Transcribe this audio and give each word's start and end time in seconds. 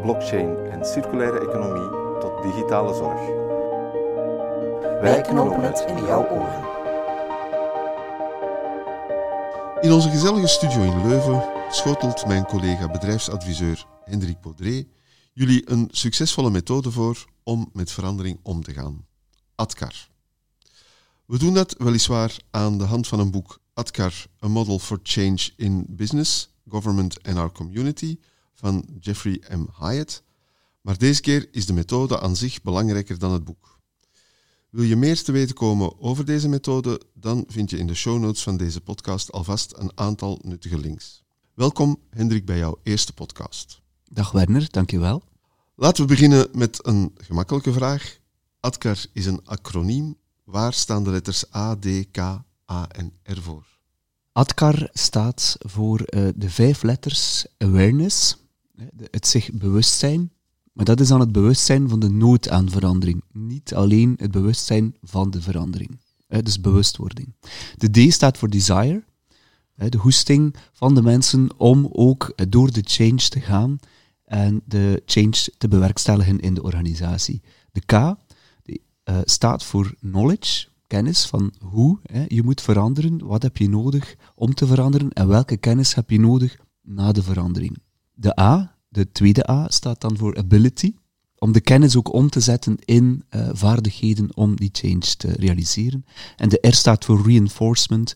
blockchain 0.00 0.56
en 0.70 0.84
circulaire 0.84 1.40
economie 1.40 1.90
tot 2.20 2.42
digitale 2.42 2.94
zorg. 2.94 3.20
Wij 5.00 5.20
knopen 5.20 5.62
het 5.62 5.84
in 5.88 6.04
jouw 6.04 6.28
oren. 6.28 6.68
In 9.80 9.92
onze 9.92 10.10
gezellige 10.10 10.46
studio 10.46 10.82
in 10.82 11.08
Leuven 11.08 11.42
schotelt 11.70 12.26
mijn 12.26 12.44
collega 12.44 12.90
bedrijfsadviseur 12.90 13.86
Hendrik 14.04 14.40
Baudré 14.40 14.84
jullie 15.32 15.70
een 15.70 15.88
succesvolle 15.90 16.50
methode 16.50 16.90
voor 16.90 17.24
om 17.42 17.70
met 17.72 17.92
verandering 17.92 18.38
om 18.42 18.62
te 18.62 18.72
gaan. 18.72 19.06
ADKAR. 19.54 20.08
We 21.26 21.38
doen 21.38 21.54
dat 21.54 21.74
weliswaar 21.78 22.36
aan 22.50 22.78
de 22.78 22.84
hand 22.84 23.06
van 23.08 23.20
een 23.20 23.30
boek 23.30 23.60
ADKAR, 23.74 24.26
A 24.44 24.48
Model 24.48 24.78
for 24.78 25.00
Change 25.02 25.50
in 25.56 25.86
Business, 25.88 26.50
Government 26.68 27.22
and 27.22 27.36
Our 27.36 27.52
Community 27.52 28.18
van 28.60 28.84
Jeffrey 29.00 29.42
M. 29.48 29.66
Hyatt. 29.78 30.22
Maar 30.80 30.98
deze 30.98 31.20
keer 31.20 31.48
is 31.50 31.66
de 31.66 31.72
methode 31.72 32.20
aan 32.20 32.36
zich 32.36 32.62
belangrijker 32.62 33.18
dan 33.18 33.32
het 33.32 33.44
boek. 33.44 33.80
Wil 34.70 34.84
je 34.84 34.96
meer 34.96 35.22
te 35.22 35.32
weten 35.32 35.54
komen 35.54 36.00
over 36.00 36.24
deze 36.24 36.48
methode, 36.48 37.00
dan 37.14 37.44
vind 37.48 37.70
je 37.70 37.78
in 37.78 37.86
de 37.86 37.94
show 37.94 38.18
notes 38.18 38.42
van 38.42 38.56
deze 38.56 38.80
podcast 38.80 39.32
alvast 39.32 39.72
een 39.76 39.92
aantal 39.94 40.38
nuttige 40.42 40.78
links. 40.78 41.22
Welkom 41.54 41.98
Hendrik 42.10 42.44
bij 42.44 42.58
jouw 42.58 42.78
eerste 42.82 43.12
podcast. 43.12 43.80
Dag 44.10 44.32
Werner, 44.32 44.70
dankjewel. 44.70 45.22
Laten 45.74 46.02
we 46.02 46.08
beginnen 46.08 46.48
met 46.52 46.86
een 46.86 47.14
gemakkelijke 47.14 47.72
vraag. 47.72 48.18
ADKAR 48.60 49.04
is 49.12 49.26
een 49.26 49.40
acroniem. 49.44 50.16
Waar 50.44 50.72
staan 50.72 51.04
de 51.04 51.10
letters 51.10 51.54
A, 51.54 51.76
D, 51.76 51.86
K, 52.10 52.18
A 52.70 52.88
en 52.88 53.12
R 53.22 53.40
voor? 53.40 53.66
ADKAR 54.32 54.88
staat 54.92 55.56
voor 55.58 56.00
uh, 56.00 56.28
de 56.36 56.50
vijf 56.50 56.82
letters 56.82 57.46
awareness, 57.58 58.36
het 59.10 59.26
zich 59.26 59.52
bewust 59.52 59.98
zijn, 59.98 60.32
maar 60.72 60.84
dat 60.84 61.00
is 61.00 61.08
dan 61.08 61.20
het 61.20 61.32
bewustzijn 61.32 61.88
van 61.88 62.00
de 62.00 62.10
nood 62.10 62.48
aan 62.48 62.70
verandering, 62.70 63.22
niet 63.32 63.74
alleen 63.74 64.14
het 64.16 64.30
bewustzijn 64.30 64.94
van 65.02 65.30
de 65.30 65.42
verandering. 65.42 66.00
Dus 66.26 66.60
bewustwording. 66.60 67.34
De 67.76 68.08
D 68.08 68.12
staat 68.12 68.38
voor 68.38 68.50
desire, 68.50 69.04
de 69.74 69.98
hoesting 69.98 70.54
van 70.72 70.94
de 70.94 71.02
mensen 71.02 71.48
om 71.56 71.88
ook 71.92 72.32
door 72.48 72.72
de 72.72 72.82
change 72.84 73.28
te 73.28 73.40
gaan 73.40 73.78
en 74.24 74.62
de 74.64 75.02
change 75.06 75.48
te 75.58 75.68
bewerkstelligen 75.68 76.40
in 76.40 76.54
de 76.54 76.62
organisatie. 76.62 77.42
De 77.72 77.80
K 77.80 78.16
die, 78.62 78.82
uh, 79.04 79.18
staat 79.24 79.64
voor 79.64 79.94
knowledge, 80.00 80.68
kennis 80.86 81.26
van 81.26 81.54
hoe 81.60 81.98
hè, 82.02 82.24
je 82.28 82.42
moet 82.42 82.60
veranderen, 82.60 83.26
wat 83.26 83.42
heb 83.42 83.56
je 83.56 83.68
nodig 83.68 84.16
om 84.34 84.54
te 84.54 84.66
veranderen 84.66 85.12
en 85.12 85.28
welke 85.28 85.56
kennis 85.56 85.94
heb 85.94 86.10
je 86.10 86.20
nodig 86.20 86.58
na 86.82 87.12
de 87.12 87.22
verandering. 87.22 87.78
De 88.20 88.40
A, 88.40 88.76
de 88.88 89.12
tweede 89.12 89.50
A, 89.50 89.66
staat 89.68 90.00
dan 90.00 90.16
voor 90.16 90.36
ability, 90.36 90.94
om 91.38 91.52
de 91.52 91.60
kennis 91.60 91.96
ook 91.96 92.12
om 92.12 92.30
te 92.30 92.40
zetten 92.40 92.76
in 92.84 93.24
uh, 93.30 93.48
vaardigheden 93.52 94.36
om 94.36 94.56
die 94.56 94.68
change 94.72 95.16
te 95.16 95.32
realiseren. 95.32 96.04
En 96.36 96.48
de 96.48 96.68
R 96.68 96.74
staat 96.74 97.04
voor 97.04 97.26
reinforcement, 97.26 98.14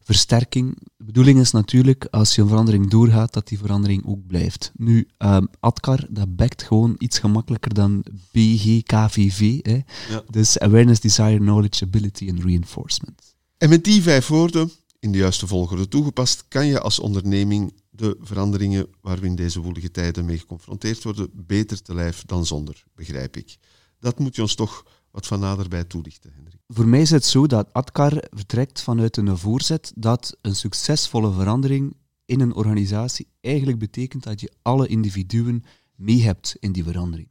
versterking. 0.00 0.78
De 0.96 1.04
bedoeling 1.04 1.40
is 1.40 1.50
natuurlijk, 1.50 2.06
als 2.10 2.34
je 2.34 2.42
een 2.42 2.48
verandering 2.48 2.90
doorgaat, 2.90 3.32
dat 3.32 3.48
die 3.48 3.58
verandering 3.58 4.06
ook 4.06 4.26
blijft. 4.26 4.72
Nu, 4.76 5.08
um, 5.18 5.48
ADKAR, 5.60 6.06
dat 6.08 6.36
bekt 6.36 6.62
gewoon 6.62 6.94
iets 6.98 7.18
gemakkelijker 7.18 7.74
dan 7.74 8.04
BGKVV. 8.32 9.58
Hè? 9.62 9.80
Ja. 10.10 10.22
Dus 10.30 10.58
Awareness, 10.58 11.00
Desire, 11.00 11.38
Knowledge, 11.38 11.84
Ability 11.84 12.28
en 12.28 12.42
Reinforcement. 12.42 13.34
En 13.58 13.68
met 13.68 13.84
die 13.84 14.02
vijf 14.02 14.26
woorden, 14.26 14.70
in 14.98 15.12
de 15.12 15.18
juiste 15.18 15.46
volgorde 15.46 15.88
toegepast, 15.88 16.44
kan 16.48 16.66
je 16.66 16.80
als 16.80 16.98
onderneming 16.98 17.72
de 17.96 18.16
veranderingen 18.20 18.86
waar 19.00 19.20
we 19.20 19.26
in 19.26 19.34
deze 19.34 19.60
woelige 19.60 19.90
tijden 19.90 20.24
mee 20.24 20.38
geconfronteerd 20.38 21.02
worden, 21.02 21.30
beter 21.32 21.82
te 21.82 21.94
lijf 21.94 22.24
dan 22.24 22.46
zonder, 22.46 22.84
begrijp 22.94 23.36
ik. 23.36 23.56
Dat 23.98 24.18
moet 24.18 24.36
je 24.36 24.42
ons 24.42 24.54
toch 24.54 24.84
wat 25.10 25.26
van 25.26 25.40
naderbij 25.40 25.84
toelichten, 25.84 26.32
Hendrik. 26.34 26.60
Voor 26.66 26.88
mij 26.88 27.00
is 27.00 27.10
het 27.10 27.24
zo 27.24 27.46
dat 27.46 27.72
ADKAR 27.72 28.24
vertrekt 28.30 28.82
vanuit 28.82 29.16
een 29.16 29.38
voorzet 29.38 29.92
dat 29.94 30.36
een 30.40 30.56
succesvolle 30.56 31.32
verandering 31.32 31.96
in 32.24 32.40
een 32.40 32.54
organisatie 32.54 33.28
eigenlijk 33.40 33.78
betekent 33.78 34.22
dat 34.22 34.40
je 34.40 34.52
alle 34.62 34.86
individuen 34.86 35.64
mee 35.94 36.22
hebt 36.22 36.56
in 36.60 36.72
die 36.72 36.84
verandering. 36.84 37.28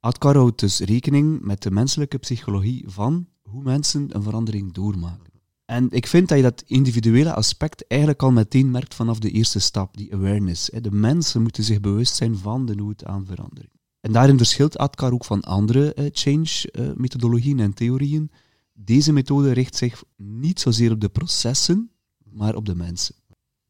ADKAR 0.00 0.36
houdt 0.36 0.60
dus 0.60 0.78
rekening 0.78 1.40
met 1.40 1.62
de 1.62 1.70
menselijke 1.70 2.18
psychologie 2.18 2.84
van 2.86 3.28
hoe 3.42 3.62
mensen 3.62 4.16
een 4.16 4.22
verandering 4.22 4.72
doormaken. 4.72 5.33
En 5.64 5.86
ik 5.90 6.06
vind 6.06 6.28
dat 6.28 6.36
je 6.36 6.42
dat 6.42 6.62
individuele 6.66 7.34
aspect 7.34 7.86
eigenlijk 7.86 8.22
al 8.22 8.32
meteen 8.32 8.70
merkt 8.70 8.94
vanaf 8.94 9.18
de 9.18 9.30
eerste 9.30 9.58
stap, 9.58 9.96
die 9.96 10.14
awareness. 10.14 10.70
De 10.80 10.90
mensen 10.90 11.42
moeten 11.42 11.64
zich 11.64 11.80
bewust 11.80 12.16
zijn 12.16 12.36
van 12.36 12.66
de 12.66 12.74
nood 12.74 13.04
aan 13.04 13.26
verandering. 13.26 13.72
En 14.00 14.12
daarin 14.12 14.36
verschilt 14.36 14.78
ADKAR 14.78 15.12
ook 15.12 15.24
van 15.24 15.40
andere 15.40 15.96
uh, 15.96 16.06
change-methodologieën 16.12 17.60
en 17.60 17.74
theorieën. 17.74 18.30
Deze 18.72 19.12
methode 19.12 19.52
richt 19.52 19.76
zich 19.76 20.02
niet 20.16 20.60
zozeer 20.60 20.92
op 20.92 21.00
de 21.00 21.08
processen, 21.08 21.90
maar 22.32 22.54
op 22.54 22.66
de 22.66 22.74
mensen. 22.74 23.14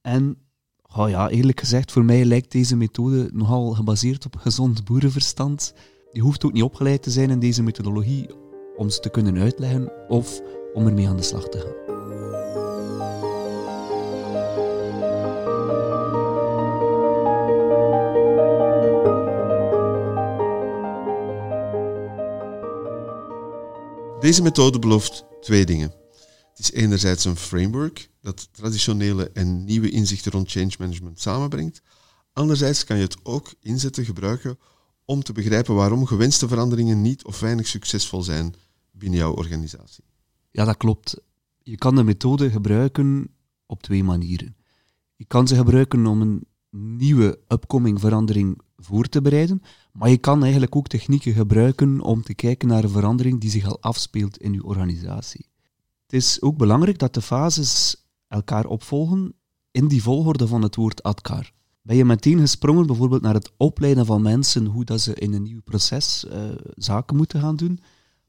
En 0.00 0.36
oh 0.96 1.08
ja, 1.08 1.28
eerlijk 1.28 1.60
gezegd, 1.60 1.92
voor 1.92 2.04
mij 2.04 2.24
lijkt 2.24 2.52
deze 2.52 2.76
methode 2.76 3.30
nogal 3.32 3.70
gebaseerd 3.70 4.26
op 4.26 4.36
gezond 4.36 4.84
boerenverstand. 4.84 5.74
Je 6.12 6.20
hoeft 6.20 6.44
ook 6.44 6.52
niet 6.52 6.62
opgeleid 6.62 7.02
te 7.02 7.10
zijn 7.10 7.30
in 7.30 7.38
deze 7.38 7.62
methodologie 7.62 8.28
om 8.76 8.90
ze 8.90 9.00
te 9.00 9.10
kunnen 9.10 9.38
uitleggen 9.38 10.08
of 10.08 10.40
om 10.74 10.86
ermee 10.86 11.08
aan 11.08 11.16
de 11.16 11.22
slag 11.22 11.48
te 11.48 11.58
gaan. 11.58 11.82
Deze 24.20 24.42
methode 24.42 24.78
belooft 24.78 25.24
twee 25.40 25.64
dingen. 25.64 25.94
Het 26.48 26.58
is 26.58 26.72
enerzijds 26.72 27.24
een 27.24 27.36
framework 27.36 28.10
dat 28.20 28.48
traditionele 28.52 29.30
en 29.32 29.64
nieuwe 29.64 29.90
inzichten 29.90 30.32
rond 30.32 30.50
change 30.50 30.72
management 30.78 31.20
samenbrengt. 31.20 31.82
Anderzijds 32.32 32.84
kan 32.84 32.96
je 32.96 33.02
het 33.02 33.16
ook 33.22 33.54
inzetten, 33.60 34.04
gebruiken 34.04 34.58
om 35.04 35.22
te 35.22 35.32
begrijpen 35.32 35.74
waarom 35.74 36.06
gewenste 36.06 36.48
veranderingen 36.48 37.02
niet 37.02 37.24
of 37.24 37.40
weinig 37.40 37.66
succesvol 37.66 38.22
zijn 38.22 38.54
binnen 38.92 39.18
jouw 39.18 39.34
organisatie. 39.34 40.04
Ja, 40.54 40.64
dat 40.64 40.76
klopt. 40.76 41.20
Je 41.62 41.76
kan 41.76 41.94
de 41.94 42.02
methode 42.02 42.50
gebruiken 42.50 43.28
op 43.66 43.82
twee 43.82 44.04
manieren. 44.04 44.56
Je 45.16 45.24
kan 45.24 45.48
ze 45.48 45.54
gebruiken 45.54 46.06
om 46.06 46.20
een 46.20 46.46
nieuwe 46.70 47.38
upcoming 47.48 48.00
verandering 48.00 48.60
voor 48.76 49.08
te 49.08 49.22
bereiden, 49.22 49.62
maar 49.92 50.10
je 50.10 50.18
kan 50.18 50.42
eigenlijk 50.42 50.76
ook 50.76 50.86
technieken 50.86 51.32
gebruiken 51.32 52.00
om 52.00 52.22
te 52.22 52.34
kijken 52.34 52.68
naar 52.68 52.84
een 52.84 52.90
verandering 52.90 53.40
die 53.40 53.50
zich 53.50 53.66
al 53.66 53.80
afspeelt 53.80 54.38
in 54.38 54.52
je 54.52 54.64
organisatie. 54.64 55.48
Het 56.02 56.12
is 56.12 56.42
ook 56.42 56.56
belangrijk 56.56 56.98
dat 56.98 57.14
de 57.14 57.22
fases 57.22 58.04
elkaar 58.28 58.66
opvolgen 58.66 59.34
in 59.70 59.88
die 59.88 60.02
volgorde 60.02 60.46
van 60.46 60.62
het 60.62 60.76
woord 60.76 61.02
ADKAR. 61.02 61.52
Ben 61.82 61.96
je 61.96 62.04
meteen 62.04 62.38
gesprongen 62.38 62.86
bijvoorbeeld 62.86 63.22
naar 63.22 63.34
het 63.34 63.52
opleiden 63.56 64.06
van 64.06 64.22
mensen 64.22 64.66
hoe 64.66 64.84
dat 64.84 65.00
ze 65.00 65.14
in 65.14 65.32
een 65.32 65.42
nieuw 65.42 65.62
proces 65.62 66.24
uh, 66.24 66.32
zaken 66.74 67.16
moeten 67.16 67.40
gaan 67.40 67.56
doen, 67.56 67.80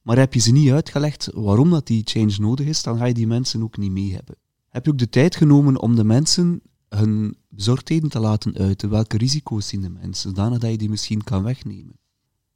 maar 0.05 0.17
heb 0.17 0.33
je 0.33 0.39
ze 0.39 0.51
niet 0.51 0.71
uitgelegd 0.71 1.29
waarom 1.33 1.69
dat 1.69 1.87
die 1.87 2.01
change 2.03 2.35
nodig 2.39 2.65
is, 2.65 2.83
dan 2.83 2.97
ga 2.97 3.05
je 3.05 3.13
die 3.13 3.27
mensen 3.27 3.63
ook 3.63 3.77
niet 3.77 3.91
mee 3.91 4.13
hebben. 4.13 4.35
Heb 4.69 4.85
je 4.85 4.91
ook 4.91 4.97
de 4.97 5.09
tijd 5.09 5.35
genomen 5.35 5.81
om 5.81 5.95
de 5.95 6.03
mensen 6.03 6.61
hun 6.89 7.37
bezorgdheden 7.49 8.09
te 8.09 8.19
laten 8.19 8.57
uiten. 8.57 8.89
Welke 8.89 9.17
risico's 9.17 9.67
zien 9.67 9.81
de 9.81 9.89
mensen, 9.89 10.29
zodanig 10.29 10.59
dat 10.59 10.71
je 10.71 10.77
die 10.77 10.89
misschien 10.89 11.23
kan 11.23 11.43
wegnemen? 11.43 11.99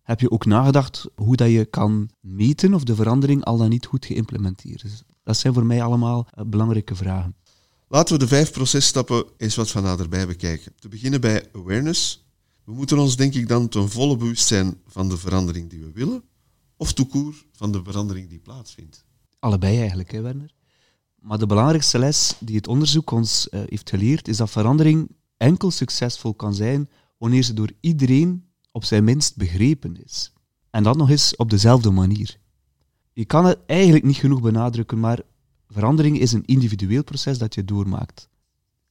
Heb 0.02 0.20
je 0.20 0.32
ook 0.32 0.46
nagedacht 0.46 1.10
hoe 1.16 1.36
dat 1.36 1.50
je 1.50 1.66
kan 1.66 2.10
meten 2.20 2.74
of 2.74 2.84
de 2.84 2.96
verandering 2.96 3.44
al 3.44 3.58
dan 3.58 3.70
niet 3.70 3.86
goed 3.86 4.06
geïmplementeerd 4.06 4.84
is? 4.84 5.04
Dat 5.24 5.38
zijn 5.38 5.54
voor 5.54 5.66
mij 5.66 5.84
allemaal 5.84 6.28
uh, 6.28 6.46
belangrijke 6.46 6.96
vragen. 6.96 7.36
Laten 7.88 8.14
we 8.14 8.20
de 8.20 8.28
vijf 8.28 8.52
processtappen 8.52 9.26
eens 9.38 9.56
wat 9.56 9.72
van 9.72 9.84
naderbij 9.84 10.28
bekijken. 10.28 10.74
Te 10.80 10.90
beginnen 10.90 11.22
bij 11.22 11.50
awareness. 11.54 12.28
We 12.64 12.74
moeten 12.74 12.98
ons 12.98 13.16
denk 13.16 13.34
ik 13.34 13.48
dan 13.48 13.70
ten 13.70 13.90
volle 13.90 14.18
bewust 14.18 14.48
zijn 14.48 14.78
van 14.88 15.10
de 15.10 15.18
verandering 15.18 15.70
die 15.70 15.80
we 15.80 15.92
willen, 15.94 16.24
of 16.80 16.94
toekoer 16.94 17.46
van 17.52 17.72
de 17.72 17.84
verandering 17.84 18.30
die 18.30 18.40
plaatsvindt. 18.40 19.06
Allebei 19.40 19.78
eigenlijk, 19.80 20.12
hè 20.12 20.22
Werner? 20.22 20.54
Maar 21.16 21.38
de 21.38 21.46
belangrijkste 21.46 22.00
les 22.00 22.36
die 22.40 22.56
het 22.56 22.68
onderzoek 22.68 23.12
ons 23.12 23.48
uh, 23.52 23.62
heeft 23.66 23.90
geleerd, 23.90 24.28
is 24.28 24.38
dat 24.38 24.50
verandering 24.50 25.12
enkel 25.38 25.72
succesvol 25.72 26.34
kan 26.34 26.54
zijn 26.54 26.90
wanneer 27.18 27.44
ze 27.44 27.54
door 27.54 27.72
iedereen 27.80 28.46
op 28.72 28.84
zijn 28.84 29.04
minst 29.04 29.36
begrepen 29.36 30.04
is. 30.04 30.34
En 30.70 30.84
dat 30.84 30.98
nog 30.98 31.10
eens 31.10 31.36
op 31.36 31.50
dezelfde 31.50 31.90
manier. 31.90 32.40
Je 33.14 33.26
kan 33.26 33.46
het 33.46 33.60
eigenlijk 33.66 34.06
niet 34.06 34.16
genoeg 34.16 34.42
benadrukken, 34.42 35.00
maar 35.00 35.22
verandering 35.68 36.20
is 36.20 36.32
een 36.32 36.46
individueel 36.46 37.04
proces 37.04 37.38
dat 37.38 37.56
je 37.56 37.66
doormaakt. 37.66 38.30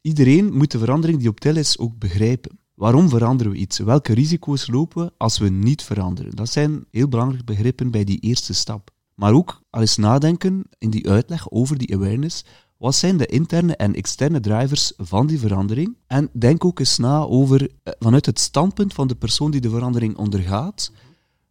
Iedereen 0.00 0.52
moet 0.52 0.70
de 0.70 0.78
verandering 0.78 1.18
die 1.18 1.28
op 1.28 1.40
tel 1.40 1.56
is 1.56 1.78
ook 1.78 1.98
begrijpen. 1.98 2.57
Waarom 2.78 3.08
veranderen 3.08 3.52
we 3.52 3.58
iets? 3.58 3.78
Welke 3.78 4.12
risico's 4.12 4.66
lopen 4.66 5.04
we 5.04 5.12
als 5.16 5.38
we 5.38 5.48
niet 5.48 5.82
veranderen? 5.82 6.36
Dat 6.36 6.50
zijn 6.50 6.84
heel 6.90 7.08
belangrijke 7.08 7.44
begrippen 7.44 7.90
bij 7.90 8.04
die 8.04 8.18
eerste 8.18 8.54
stap. 8.54 8.90
Maar 9.14 9.32
ook 9.32 9.62
al 9.70 9.80
eens 9.80 9.96
nadenken 9.96 10.64
in 10.78 10.90
die 10.90 11.08
uitleg 11.08 11.50
over 11.50 11.78
die 11.78 11.94
awareness. 11.94 12.44
Wat 12.76 12.94
zijn 12.94 13.16
de 13.16 13.26
interne 13.26 13.76
en 13.76 13.94
externe 13.94 14.40
drivers 14.40 14.92
van 14.96 15.26
die 15.26 15.38
verandering? 15.38 15.96
En 16.06 16.30
denk 16.32 16.64
ook 16.64 16.78
eens 16.78 16.98
na 16.98 17.18
over, 17.18 17.70
eh, 17.82 17.92
vanuit 17.98 18.26
het 18.26 18.38
standpunt 18.38 18.94
van 18.94 19.08
de 19.08 19.14
persoon 19.14 19.50
die 19.50 19.60
de 19.60 19.70
verandering 19.70 20.16
ondergaat, 20.16 20.92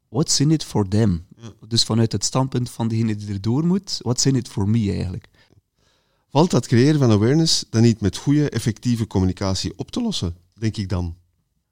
what's 0.09 0.39
in 0.39 0.51
it 0.51 0.63
for 0.63 0.87
them? 0.87 1.25
Dus 1.67 1.83
vanuit 1.83 2.11
het 2.11 2.23
standpunt 2.23 2.69
van 2.69 2.87
degene 2.87 3.15
die 3.15 3.29
erdoor 3.29 3.65
moet, 3.65 3.99
what's 4.01 4.25
in 4.25 4.35
it 4.35 4.47
for 4.47 4.69
me 4.69 4.91
eigenlijk? 4.91 5.27
Valt 6.29 6.51
dat 6.51 6.67
creëren 6.67 6.99
van 6.99 7.11
awareness 7.11 7.65
dan 7.69 7.81
niet 7.81 8.01
met 8.01 8.17
goede, 8.17 8.49
effectieve 8.49 9.07
communicatie 9.07 9.73
op 9.75 9.91
te 9.91 10.01
lossen, 10.01 10.35
denk 10.59 10.77
ik 10.77 10.89
dan? 10.89 11.15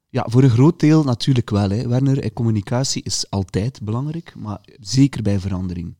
Ja, 0.08 0.26
voor 0.28 0.42
een 0.42 0.50
groot 0.50 0.80
deel 0.80 1.04
natuurlijk 1.04 1.50
wel. 1.50 1.70
Hè. 1.70 1.88
Werner, 1.88 2.18
eh, 2.18 2.30
communicatie 2.32 3.02
is 3.02 3.30
altijd 3.30 3.82
belangrijk, 3.82 4.34
maar 4.36 4.60
zeker 4.80 5.22
bij 5.22 5.40
verandering. 5.40 5.96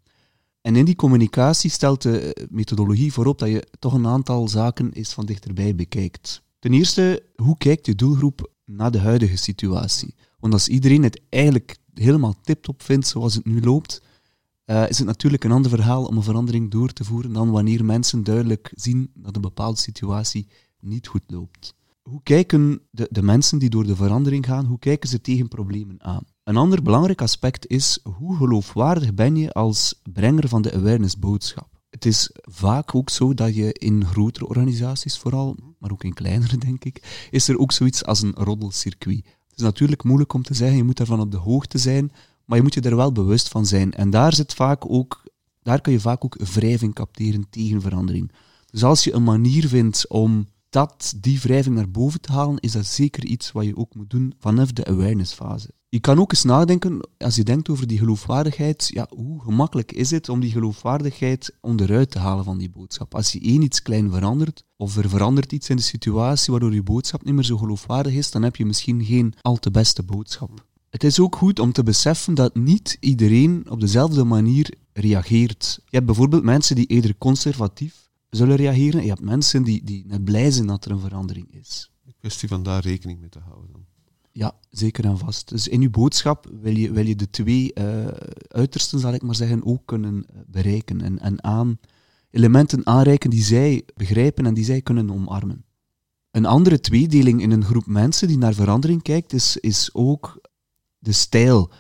En 0.61 0.77
in 0.77 0.85
die 0.85 0.97
communicatie 0.97 1.71
stelt 1.71 2.03
de 2.03 2.33
eh, 2.33 2.47
methodologie 2.51 3.13
voorop 3.13 3.39
dat 3.39 3.49
je 3.49 3.67
toch 3.79 3.93
een 3.93 4.07
aantal 4.07 4.49
zaken 4.49 4.93
eens 4.93 5.13
van 5.13 5.27
dichterbij 5.27 5.75
bekijkt. 5.75 6.43
Ten 6.59 6.73
eerste, 6.73 7.23
hoe 7.37 7.57
kijkt 7.57 7.87
je 7.87 7.95
doelgroep 7.95 8.53
naar 8.65 8.91
de 8.91 8.99
huidige 8.99 9.37
situatie? 9.37 10.15
Want 10.39 10.53
als 10.53 10.69
iedereen 10.69 11.03
het 11.03 11.21
eigenlijk 11.29 11.77
helemaal 11.95 12.35
tip-top 12.43 12.83
vindt 12.83 13.07
zoals 13.07 13.35
het 13.35 13.45
nu 13.45 13.61
loopt, 13.61 14.03
uh, 14.67 14.89
is 14.89 14.99
het 14.99 15.07
natuurlijk 15.07 15.45
een 15.45 15.53
ander 15.53 15.71
verhaal 15.71 16.05
om 16.05 16.17
een 16.17 16.23
verandering 16.23 16.71
door 16.71 16.93
te 16.93 17.05
voeren 17.05 17.33
dan 17.33 17.51
wanneer 17.51 17.85
mensen 17.85 18.25
duidelijk 18.25 18.73
zien 18.75 19.11
dat 19.15 19.37
een 19.37 19.43
bepaalde 19.43 19.79
situatie 19.79 20.49
niet 20.81 21.07
goed 21.07 21.23
loopt. 21.27 21.75
Hoe 22.09 22.21
kijken 22.23 22.81
de, 22.91 23.09
de 23.11 23.23
mensen 23.23 23.59
die 23.59 23.71
door 23.71 23.87
de 23.87 23.97
verandering 23.97 24.47
gaan, 24.47 24.65
hoe 24.65 24.79
kijken 24.79 25.09
ze 25.09 25.21
tegen 25.21 25.49
problemen 25.49 26.03
aan? 26.03 26.25
Een 26.45 26.57
ander 26.57 26.83
belangrijk 26.83 27.23
aspect 27.23 27.67
is 27.67 28.01
hoe 28.03 28.37
geloofwaardig 28.37 29.15
ben 29.15 29.37
je 29.37 29.53
als 29.53 30.01
brenger 30.13 30.49
van 30.49 30.63
de 30.63 30.73
awareness-boodschap. 30.73 31.69
Het 31.91 32.05
is 32.05 32.31
vaak 32.43 32.95
ook 32.95 33.11
zo 33.11 33.35
dat 33.35 33.55
je 33.55 33.73
in 33.73 34.05
grotere 34.05 34.49
organisaties 34.49 35.19
vooral, 35.19 35.57
maar 35.79 35.91
ook 35.91 36.05
in 36.05 36.15
kleinere 36.15 36.57
denk 36.57 36.85
ik, 36.85 37.29
is 37.31 37.49
er 37.49 37.59
ook 37.59 37.73
zoiets 37.73 38.05
als 38.05 38.23
een 38.23 38.35
roddelcircuit. 38.35 39.25
Het 39.25 39.57
is 39.59 39.63
natuurlijk 39.63 40.05
moeilijk 40.05 40.33
om 40.33 40.43
te 40.43 40.55
zeggen, 40.55 40.77
je 40.77 40.85
moet 40.85 40.97
daarvan 40.97 41.21
op 41.21 41.31
de 41.31 41.37
hoogte 41.37 41.79
zijn, 41.79 42.13
maar 42.45 42.57
je 42.57 42.63
moet 42.63 42.75
je 42.75 42.81
er 42.81 42.97
wel 42.97 43.13
bewust 43.13 43.49
van 43.49 43.67
zijn. 43.67 43.93
En 43.93 44.11
daar 44.11 44.35
zit 44.35 44.55
vaak 44.55 44.91
ook, 44.91 45.23
daar 45.63 45.81
kun 45.81 45.93
je 45.93 46.01
vaak 46.01 46.25
ook 46.25 46.37
wrijving 46.39 46.95
capteren 46.95 47.47
tegen 47.51 47.81
verandering. 47.81 48.33
Dus 48.71 48.85
als 48.85 49.05
je 49.05 49.13
een 49.13 49.25
manier 49.25 49.69
vindt 49.69 50.09
om 50.09 50.47
dat, 50.71 51.15
die 51.17 51.41
wrijving 51.41 51.75
naar 51.75 51.91
boven 51.91 52.21
te 52.21 52.33
halen, 52.33 52.59
is 52.61 52.73
dat 52.73 52.87
zeker 52.87 53.25
iets 53.25 53.53
wat 53.53 53.65
je 53.65 53.77
ook 53.77 53.95
moet 53.95 54.11
doen 54.11 54.35
vanaf 54.39 54.73
de 54.73 54.85
awareness 54.85 55.33
fase. 55.33 55.71
Je 55.89 56.01
kan 56.01 56.19
ook 56.19 56.33
eens 56.33 56.45
nadenken, 56.45 57.09
als 57.19 57.37
je 57.37 57.43
denkt 57.43 57.69
over 57.69 57.87
die 57.87 57.99
geloofwaardigheid, 57.99 58.91
ja, 58.93 59.07
hoe 59.09 59.43
gemakkelijk 59.43 59.93
is 59.93 60.11
het 60.11 60.29
om 60.29 60.41
die 60.41 60.51
geloofwaardigheid 60.51 61.57
onderuit 61.61 62.11
te 62.11 62.19
halen 62.19 62.45
van 62.45 62.59
die 62.59 62.71
boodschap? 62.71 63.15
Als 63.15 63.33
je 63.33 63.41
één 63.41 63.63
iets 63.63 63.83
klein 63.83 64.11
verandert, 64.11 64.65
of 64.77 64.97
er 64.97 65.09
verandert 65.09 65.53
iets 65.53 65.69
in 65.69 65.77
de 65.77 65.83
situatie 65.83 66.51
waardoor 66.51 66.75
je 66.75 66.83
boodschap 66.83 67.25
niet 67.25 67.35
meer 67.35 67.45
zo 67.45 67.57
geloofwaardig 67.57 68.13
is, 68.13 68.31
dan 68.31 68.43
heb 68.43 68.57
je 68.57 68.67
misschien 68.67 69.05
geen 69.05 69.35
al 69.41 69.57
te 69.57 69.71
beste 69.71 70.03
boodschap. 70.03 70.65
Het 70.91 71.05
is 71.05 71.21
ook 71.21 71.37
goed 71.37 71.59
om 71.59 71.73
te 71.73 71.83
beseffen 71.83 72.35
dat 72.35 72.55
niet 72.55 72.97
iedereen 73.01 73.71
op 73.71 73.81
dezelfde 73.81 74.25
manier 74.25 74.75
reageert. 74.93 75.79
Je 75.85 75.97
hebt 75.97 76.07
bijvoorbeeld 76.07 76.43
mensen 76.43 76.77
die 76.77 76.87
eerder 76.87 77.19
conservatief 77.19 78.06
zullen 78.37 78.57
reageren. 78.57 79.03
Je 79.03 79.09
hebt 79.09 79.21
mensen 79.21 79.63
die, 79.63 79.85
die 79.85 80.07
net 80.07 80.25
blij 80.25 80.51
zijn 80.51 80.67
dat 80.67 80.85
er 80.85 80.91
een 80.91 81.01
verandering 81.01 81.55
is. 81.55 81.91
Een 82.07 82.15
kwestie 82.19 82.49
van 82.49 82.63
daar 82.63 82.83
rekening 82.83 83.21
mee 83.21 83.29
te 83.29 83.39
houden. 83.39 83.73
Dan. 83.73 83.85
Ja, 84.33 84.55
zeker 84.71 85.05
en 85.05 85.19
vast. 85.19 85.49
Dus 85.49 85.69
in 85.69 85.81
je 85.81 85.91
boodschap 85.91 86.51
wil 86.61 86.77
je, 86.77 86.93
wil 86.93 87.07
je 87.07 87.17
de 87.17 87.31
twee 87.31 87.73
uh, 87.75 88.07
uitersten, 88.49 88.99
zal 88.99 89.15
ik 89.15 89.23
maar 89.23 89.35
zeggen, 89.35 89.65
ook 89.65 89.83
kunnen 89.85 90.25
eh, 90.27 90.41
bereiken 90.47 91.01
en, 91.01 91.19
en 91.19 91.45
aan 91.45 91.79
elementen 92.31 92.87
aanreiken 92.87 93.31
die 93.31 93.43
zij 93.43 93.83
begrijpen 93.95 94.47
en 94.47 94.55
die 94.55 94.65
zij 94.65 94.83
kunnen 94.83 95.11
omarmen. 95.11 95.65
Een 96.31 96.47
andere 96.47 96.81
tweedeling 96.81 97.43
in 97.43 97.51
een 97.51 97.65
groep 97.65 97.87
mensen 97.87 98.29
die 98.29 98.39
naar 98.39 98.55
verandering 98.55 99.03
kijkt, 99.03 99.33
is, 99.33 99.57
is 99.57 99.91
ook 99.93 100.41
de 100.99 101.13
stijl. 101.13 101.71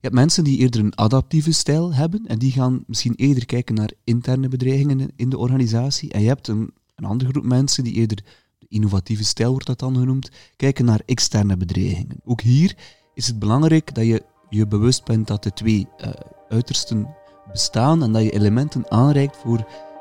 Je 0.00 0.06
hebt 0.06 0.20
mensen 0.20 0.44
die 0.44 0.58
eerder 0.58 0.80
een 0.80 0.98
adaptieve 0.98 1.52
stijl 1.52 1.94
hebben 1.94 2.26
en 2.26 2.38
die 2.38 2.52
gaan 2.52 2.84
misschien 2.86 3.14
eerder 3.14 3.46
kijken 3.46 3.74
naar 3.74 3.90
interne 4.04 4.48
bedreigingen 4.48 5.10
in 5.16 5.28
de 5.28 5.38
organisatie. 5.38 6.12
En 6.12 6.20
je 6.20 6.28
hebt 6.28 6.48
een, 6.48 6.72
een 6.94 7.04
andere 7.04 7.30
groep 7.30 7.44
mensen 7.44 7.84
die 7.84 7.94
eerder, 7.94 8.16
de 8.58 8.66
innovatieve 8.68 9.24
stijl 9.24 9.50
wordt 9.50 9.66
dat 9.66 9.78
dan 9.78 9.96
genoemd, 9.96 10.30
kijken 10.56 10.84
naar 10.84 11.02
externe 11.06 11.56
bedreigingen. 11.56 12.20
Ook 12.24 12.40
hier 12.40 12.76
is 13.14 13.26
het 13.26 13.38
belangrijk 13.38 13.94
dat 13.94 14.04
je 14.04 14.24
je 14.48 14.66
bewust 14.66 15.04
bent 15.04 15.26
dat 15.26 15.42
de 15.42 15.52
twee 15.52 15.88
uh, 15.98 16.10
uitersten 16.48 17.14
bestaan 17.50 18.02
en 18.02 18.12
dat 18.12 18.22
je 18.22 18.30
elementen 18.30 18.90
aanreikt 18.90 19.36
voor 19.36 19.58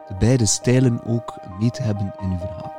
de 0.07 0.15
beide 0.19 0.45
stijlen 0.45 1.03
ook 1.05 1.39
mee 1.59 1.69
te 1.69 1.81
hebben 1.81 2.13
in 2.21 2.29
je 2.29 2.37
verhaal. 2.37 2.78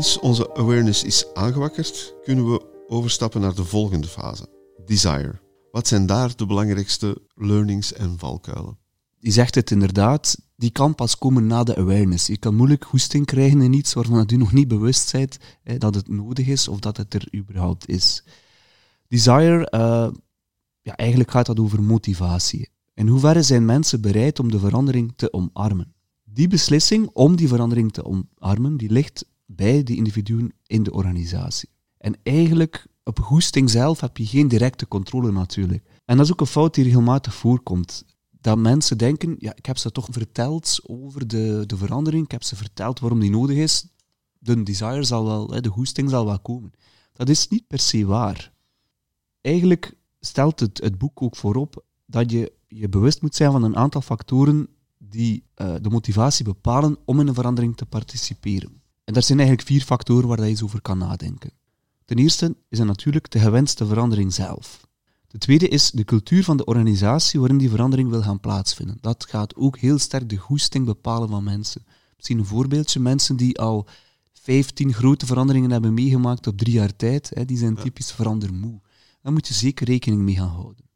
Eens 0.00 0.18
onze 0.18 0.54
awareness 0.54 1.04
is 1.04 1.34
aangewakkerd, 1.34 2.14
kunnen 2.24 2.50
we 2.52 2.86
overstappen 2.88 3.40
naar 3.40 3.54
de 3.54 3.64
volgende 3.64 4.06
fase, 4.06 4.46
desire. 4.84 5.40
Wat 5.70 5.86
zijn 5.88 6.06
daar 6.06 6.36
de 6.36 6.46
belangrijkste 6.46 7.22
learnings 7.34 7.92
en 7.92 8.18
valkuilen? 8.18 8.78
Die 9.18 9.32
zegt 9.32 9.54
het 9.54 9.70
inderdaad, 9.70 10.36
die 10.56 10.70
kan 10.70 10.94
pas 10.94 11.18
komen 11.18 11.46
na 11.46 11.64
de 11.64 11.76
awareness. 11.76 12.26
Je 12.26 12.36
kan 12.36 12.54
moeilijk 12.54 12.84
hoesting 12.84 13.26
krijgen 13.26 13.60
in 13.60 13.72
iets 13.72 13.92
waarvan 13.92 14.24
je 14.26 14.36
nog 14.36 14.52
niet 14.52 14.68
bewust 14.68 15.12
bent 15.12 15.38
dat 15.78 15.94
het 15.94 16.08
nodig 16.08 16.46
is 16.46 16.68
of 16.68 16.78
dat 16.78 16.96
het 16.96 17.14
er 17.14 17.34
überhaupt 17.34 17.88
is. 17.88 18.24
Desire, 19.08 19.72
uh, 19.74 20.08
ja, 20.80 20.96
eigenlijk 20.96 21.30
gaat 21.30 21.46
dat 21.46 21.60
over 21.60 21.82
motivatie. 21.82 22.68
In 22.94 23.06
hoeverre 23.08 23.42
zijn 23.42 23.64
mensen 23.64 24.00
bereid 24.00 24.38
om 24.38 24.50
de 24.50 24.58
verandering 24.58 25.12
te 25.16 25.32
omarmen? 25.32 25.94
Die 26.24 26.48
beslissing 26.48 27.10
om 27.12 27.36
die 27.36 27.48
verandering 27.48 27.92
te 27.92 28.04
omarmen, 28.04 28.76
die 28.76 28.90
ligt 28.90 29.24
bij 29.56 29.82
die 29.82 29.96
individuen 29.96 30.52
in 30.66 30.82
de 30.82 30.92
organisatie. 30.92 31.68
En 31.98 32.16
eigenlijk, 32.22 32.86
op 33.04 33.18
goesting 33.18 33.70
zelf 33.70 34.00
heb 34.00 34.16
je 34.16 34.26
geen 34.26 34.48
directe 34.48 34.88
controle 34.88 35.32
natuurlijk. 35.32 35.84
En 36.04 36.16
dat 36.16 36.26
is 36.26 36.32
ook 36.32 36.40
een 36.40 36.46
fout 36.46 36.74
die 36.74 36.84
regelmatig 36.84 37.34
voorkomt. 37.34 38.04
Dat 38.30 38.58
mensen 38.58 38.98
denken, 38.98 39.36
ja, 39.38 39.54
ik 39.54 39.66
heb 39.66 39.78
ze 39.78 39.92
toch 39.92 40.06
verteld 40.10 40.80
over 40.82 41.28
de, 41.28 41.62
de 41.66 41.76
verandering, 41.76 42.24
ik 42.24 42.30
heb 42.30 42.42
ze 42.42 42.56
verteld 42.56 43.00
waarom 43.00 43.20
die 43.20 43.30
nodig 43.30 43.56
is. 43.56 43.86
De 44.38 44.62
desire 44.62 45.04
zal 45.04 45.24
wel, 45.24 45.46
de 45.46 45.68
goesting 45.68 46.10
zal 46.10 46.24
wel 46.24 46.40
komen. 46.40 46.72
Dat 47.12 47.28
is 47.28 47.48
niet 47.48 47.66
per 47.66 47.78
se 47.78 48.06
waar. 48.06 48.52
Eigenlijk 49.40 49.94
stelt 50.20 50.60
het, 50.60 50.80
het 50.82 50.98
boek 50.98 51.22
ook 51.22 51.36
voorop 51.36 51.84
dat 52.06 52.30
je 52.30 52.52
je 52.68 52.88
bewust 52.88 53.22
moet 53.22 53.34
zijn 53.34 53.52
van 53.52 53.62
een 53.62 53.76
aantal 53.76 54.00
factoren 54.00 54.68
die 54.98 55.44
uh, 55.56 55.74
de 55.80 55.90
motivatie 55.90 56.44
bepalen 56.44 56.96
om 57.04 57.20
in 57.20 57.28
een 57.28 57.34
verandering 57.34 57.76
te 57.76 57.86
participeren. 57.86 58.79
En 59.04 59.12
daar 59.12 59.22
zijn 59.22 59.38
eigenlijk 59.38 59.68
vier 59.68 59.82
factoren 59.82 60.28
waar 60.28 60.40
je 60.40 60.44
eens 60.44 60.62
over 60.62 60.80
kan 60.80 60.98
nadenken. 60.98 61.50
Ten 62.04 62.18
eerste 62.18 62.56
is 62.68 62.78
er 62.78 62.86
natuurlijk 62.86 63.30
de 63.30 63.38
gewenste 63.38 63.86
verandering 63.86 64.34
zelf. 64.34 64.88
De 65.26 65.38
tweede 65.38 65.68
is 65.68 65.90
de 65.90 66.04
cultuur 66.04 66.44
van 66.44 66.56
de 66.56 66.64
organisatie 66.64 67.40
waarin 67.40 67.58
die 67.58 67.70
verandering 67.70 68.10
wil 68.10 68.22
gaan 68.22 68.40
plaatsvinden. 68.40 68.98
Dat 69.00 69.26
gaat 69.28 69.56
ook 69.56 69.78
heel 69.78 69.98
sterk 69.98 70.28
de 70.28 70.36
goesting 70.36 70.84
bepalen 70.84 71.28
van 71.28 71.44
mensen. 71.44 71.84
Misschien 72.16 72.38
een 72.38 72.44
voorbeeldje, 72.44 73.00
mensen 73.00 73.36
die 73.36 73.58
al 73.58 73.86
15 74.32 74.92
grote 74.92 75.26
veranderingen 75.26 75.70
hebben 75.70 75.94
meegemaakt 75.94 76.46
op 76.46 76.58
drie 76.58 76.74
jaar 76.74 76.96
tijd, 76.96 77.30
hè, 77.34 77.44
die 77.44 77.58
zijn 77.58 77.74
typisch 77.74 78.12
verandermoe. 78.12 78.80
Daar 79.22 79.32
moet 79.32 79.48
je 79.48 79.54
zeker 79.54 79.86
rekening 79.86 80.22
mee 80.22 80.36
gaan 80.36 80.48
houden. 80.48 80.89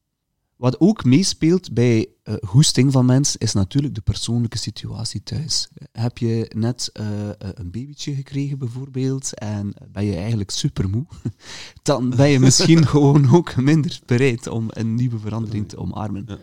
Wat 0.57 0.81
ook 0.81 1.05
meespeelt 1.05 1.73
bij 1.73 2.09
uh, 2.25 2.35
hoesting 2.49 2.93
van 2.93 3.07
mensen 3.07 3.41
is 3.41 3.53
natuurlijk 3.53 3.95
de 3.95 4.01
persoonlijke 4.01 4.59
situatie 4.59 5.23
thuis. 5.23 5.69
Heb 5.93 6.19
je 6.19 6.51
net 6.55 6.91
uh, 7.01 7.07
een 7.39 7.71
babytje 7.71 8.15
gekregen 8.15 8.59
bijvoorbeeld 8.59 9.35
en 9.35 9.75
ben 9.93 10.05
je 10.05 10.17
eigenlijk 10.17 10.51
supermoe, 10.51 11.07
dan 11.83 12.11
ben 12.11 12.29
je 12.29 12.41
misschien 12.41 12.87
gewoon 12.95 13.35
ook 13.35 13.57
minder 13.57 14.01
bereid 14.07 14.47
om 14.47 14.67
een 14.69 14.95
nieuwe 14.95 15.19
verandering 15.19 15.69
te 15.69 15.77
omarmen. 15.77 16.25
Ja. 16.27 16.39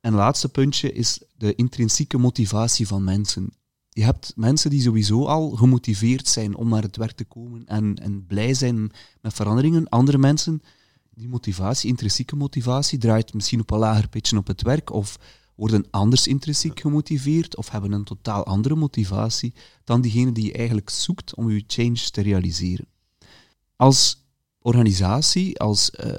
En 0.00 0.12
het 0.12 0.22
laatste 0.22 0.48
puntje 0.48 0.92
is 0.92 1.22
de 1.36 1.54
intrinsieke 1.54 2.18
motivatie 2.18 2.86
van 2.86 3.04
mensen. 3.04 3.52
Je 3.88 4.04
hebt 4.04 4.32
mensen 4.36 4.70
die 4.70 4.82
sowieso 4.82 5.24
al 5.24 5.50
gemotiveerd 5.50 6.28
zijn 6.28 6.56
om 6.56 6.68
naar 6.68 6.82
het 6.82 6.96
werk 6.96 7.16
te 7.16 7.24
komen 7.24 7.66
en, 7.66 7.94
en 7.94 8.26
blij 8.26 8.54
zijn 8.54 8.90
met 9.20 9.34
veranderingen. 9.34 9.88
Andere 9.88 10.18
mensen 10.18 10.62
die 11.18 11.28
motivatie, 11.28 11.88
intrinsieke 11.88 12.36
motivatie, 12.36 12.98
draait 12.98 13.34
misschien 13.34 13.60
op 13.60 13.70
een 13.70 13.78
lager 13.78 14.08
pitje 14.08 14.36
op 14.36 14.46
het 14.46 14.62
werk 14.62 14.92
of 14.92 15.18
worden 15.54 15.86
anders 15.90 16.26
intrinsiek 16.26 16.80
gemotiveerd 16.80 17.56
of 17.56 17.70
hebben 17.70 17.92
een 17.92 18.04
totaal 18.04 18.46
andere 18.46 18.74
motivatie 18.74 19.54
dan 19.84 20.00
diegene 20.00 20.32
die 20.32 20.44
je 20.44 20.52
eigenlijk 20.52 20.90
zoekt 20.90 21.34
om 21.34 21.50
je 21.50 21.64
change 21.66 22.10
te 22.10 22.20
realiseren. 22.20 22.86
Als 23.76 24.26
organisatie, 24.58 25.58
als 25.58 25.90
uh, 25.90 26.12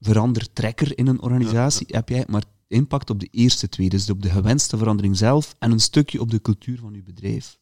verandertrekker 0.00 0.98
in 0.98 1.06
een 1.06 1.20
organisatie, 1.20 1.86
heb 1.90 2.08
jij 2.08 2.24
maar 2.28 2.44
impact 2.66 3.10
op 3.10 3.20
de 3.20 3.28
eerste 3.30 3.68
twee, 3.68 3.88
dus 3.88 4.10
op 4.10 4.22
de 4.22 4.30
gewenste 4.30 4.76
verandering 4.76 5.16
zelf 5.16 5.54
en 5.58 5.72
een 5.72 5.80
stukje 5.80 6.20
op 6.20 6.30
de 6.30 6.40
cultuur 6.40 6.78
van 6.78 6.94
je 6.94 7.02
bedrijf. 7.02 7.58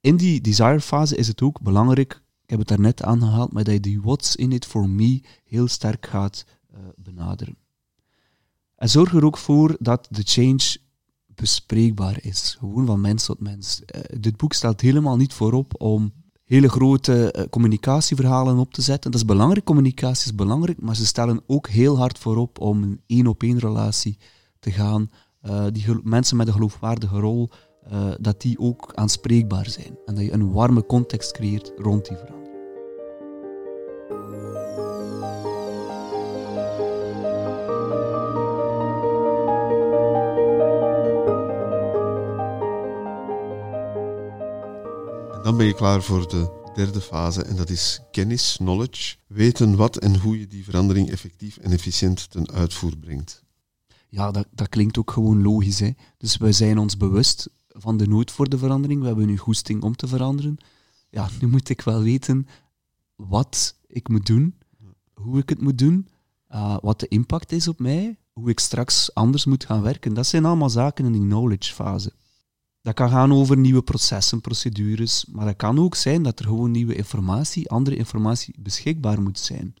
In 0.00 0.16
die 0.16 0.40
desire 0.40 0.80
fase 0.80 1.16
is 1.16 1.28
het 1.28 1.42
ook 1.42 1.60
belangrijk, 1.60 2.22
ik 2.50 2.56
heb 2.58 2.68
het 2.68 2.76
daarnet 2.76 3.02
aangehaald, 3.02 3.52
maar 3.52 3.64
dat 3.64 3.74
je 3.74 3.80
die 3.80 4.00
what's 4.00 4.36
in 4.36 4.52
it 4.52 4.66
for 4.66 4.88
me 4.88 5.22
heel 5.44 5.68
sterk 5.68 6.06
gaat 6.06 6.44
uh, 6.72 6.78
benaderen. 6.96 7.56
En 8.76 8.88
zorg 8.88 9.14
er 9.14 9.24
ook 9.24 9.36
voor 9.36 9.76
dat 9.78 10.08
de 10.10 10.22
change 10.24 10.76
bespreekbaar 11.26 12.18
is, 12.22 12.56
gewoon 12.58 12.86
van 12.86 13.00
mens 13.00 13.24
tot 13.24 13.40
mens. 13.40 13.82
Uh, 13.94 14.00
dit 14.20 14.36
boek 14.36 14.52
stelt 14.52 14.80
helemaal 14.80 15.16
niet 15.16 15.32
voorop 15.32 15.80
om 15.80 16.12
hele 16.44 16.68
grote 16.68 17.34
uh, 17.36 17.44
communicatieverhalen 17.50 18.58
op 18.58 18.74
te 18.74 18.82
zetten. 18.82 19.10
Dat 19.10 19.20
is 19.20 19.26
belangrijk, 19.26 19.64
communicatie 19.64 20.30
is 20.30 20.34
belangrijk, 20.34 20.80
maar 20.80 20.96
ze 20.96 21.06
stellen 21.06 21.42
ook 21.46 21.68
heel 21.68 21.98
hard 21.98 22.18
voorop 22.18 22.60
om 22.60 22.82
een 22.82 23.00
één-op-één 23.06 23.58
relatie 23.58 24.18
te 24.58 24.70
gaan. 24.70 25.10
Die 25.72 26.00
mensen 26.02 26.36
met 26.36 26.46
een 26.46 26.52
geloofwaardige 26.52 27.18
rol, 27.18 27.50
dat 28.20 28.40
die 28.40 28.58
ook 28.58 28.92
aanspreekbaar 28.94 29.70
zijn. 29.70 29.98
En 30.06 30.14
dat 30.14 30.24
je 30.24 30.32
een 30.32 30.52
warme 30.52 30.86
context 30.86 31.32
creëert 31.32 31.72
rond 31.76 32.08
die 32.08 32.16
verhaal. 32.16 32.39
Dan 45.50 45.58
ben 45.58 45.68
je 45.68 45.74
klaar 45.74 46.02
voor 46.02 46.28
de 46.28 46.70
derde 46.74 47.00
fase 47.00 47.42
en 47.42 47.56
dat 47.56 47.70
is 47.70 48.00
kennis, 48.10 48.56
knowledge. 48.56 49.16
Weten 49.26 49.76
wat 49.76 49.96
en 49.96 50.20
hoe 50.20 50.38
je 50.40 50.46
die 50.46 50.64
verandering 50.64 51.10
effectief 51.10 51.56
en 51.56 51.72
efficiënt 51.72 52.30
ten 52.30 52.50
uitvoer 52.50 52.96
brengt. 52.96 53.44
Ja, 54.08 54.30
dat, 54.30 54.46
dat 54.50 54.68
klinkt 54.68 54.98
ook 54.98 55.10
gewoon 55.10 55.42
logisch. 55.42 55.80
Hè? 55.80 55.90
Dus 56.18 56.36
wij 56.36 56.52
zijn 56.52 56.78
ons 56.78 56.96
bewust 56.96 57.48
van 57.68 57.96
de 57.96 58.06
nood 58.06 58.30
voor 58.30 58.48
de 58.48 58.58
verandering. 58.58 59.00
We 59.00 59.06
hebben 59.06 59.26
nu 59.26 59.36
goesting 59.36 59.82
om 59.82 59.96
te 59.96 60.06
veranderen. 60.06 60.56
Ja, 61.08 61.28
nu 61.40 61.48
moet 61.48 61.68
ik 61.68 61.80
wel 61.80 62.02
weten 62.02 62.46
wat 63.16 63.76
ik 63.86 64.08
moet 64.08 64.26
doen, 64.26 64.54
hoe 65.14 65.38
ik 65.38 65.48
het 65.48 65.60
moet 65.60 65.78
doen, 65.78 66.08
uh, 66.50 66.76
wat 66.82 67.00
de 67.00 67.08
impact 67.08 67.52
is 67.52 67.68
op 67.68 67.78
mij, 67.78 68.18
hoe 68.32 68.50
ik 68.50 68.60
straks 68.60 69.14
anders 69.14 69.44
moet 69.44 69.64
gaan 69.64 69.82
werken. 69.82 70.14
Dat 70.14 70.26
zijn 70.26 70.44
allemaal 70.44 70.70
zaken 70.70 71.04
in 71.04 71.12
die 71.12 71.20
knowledge 71.20 71.74
fase. 71.74 72.12
Dat 72.82 72.94
kan 72.94 73.10
gaan 73.10 73.32
over 73.32 73.56
nieuwe 73.56 73.82
processen, 73.82 74.40
procedures, 74.40 75.24
maar 75.32 75.46
dat 75.46 75.56
kan 75.56 75.78
ook 75.78 75.94
zijn 75.94 76.22
dat 76.22 76.38
er 76.38 76.44
gewoon 76.44 76.70
nieuwe 76.70 76.94
informatie, 76.94 77.70
andere 77.70 77.96
informatie 77.96 78.54
beschikbaar 78.58 79.22
moet 79.22 79.38
zijn. 79.38 79.74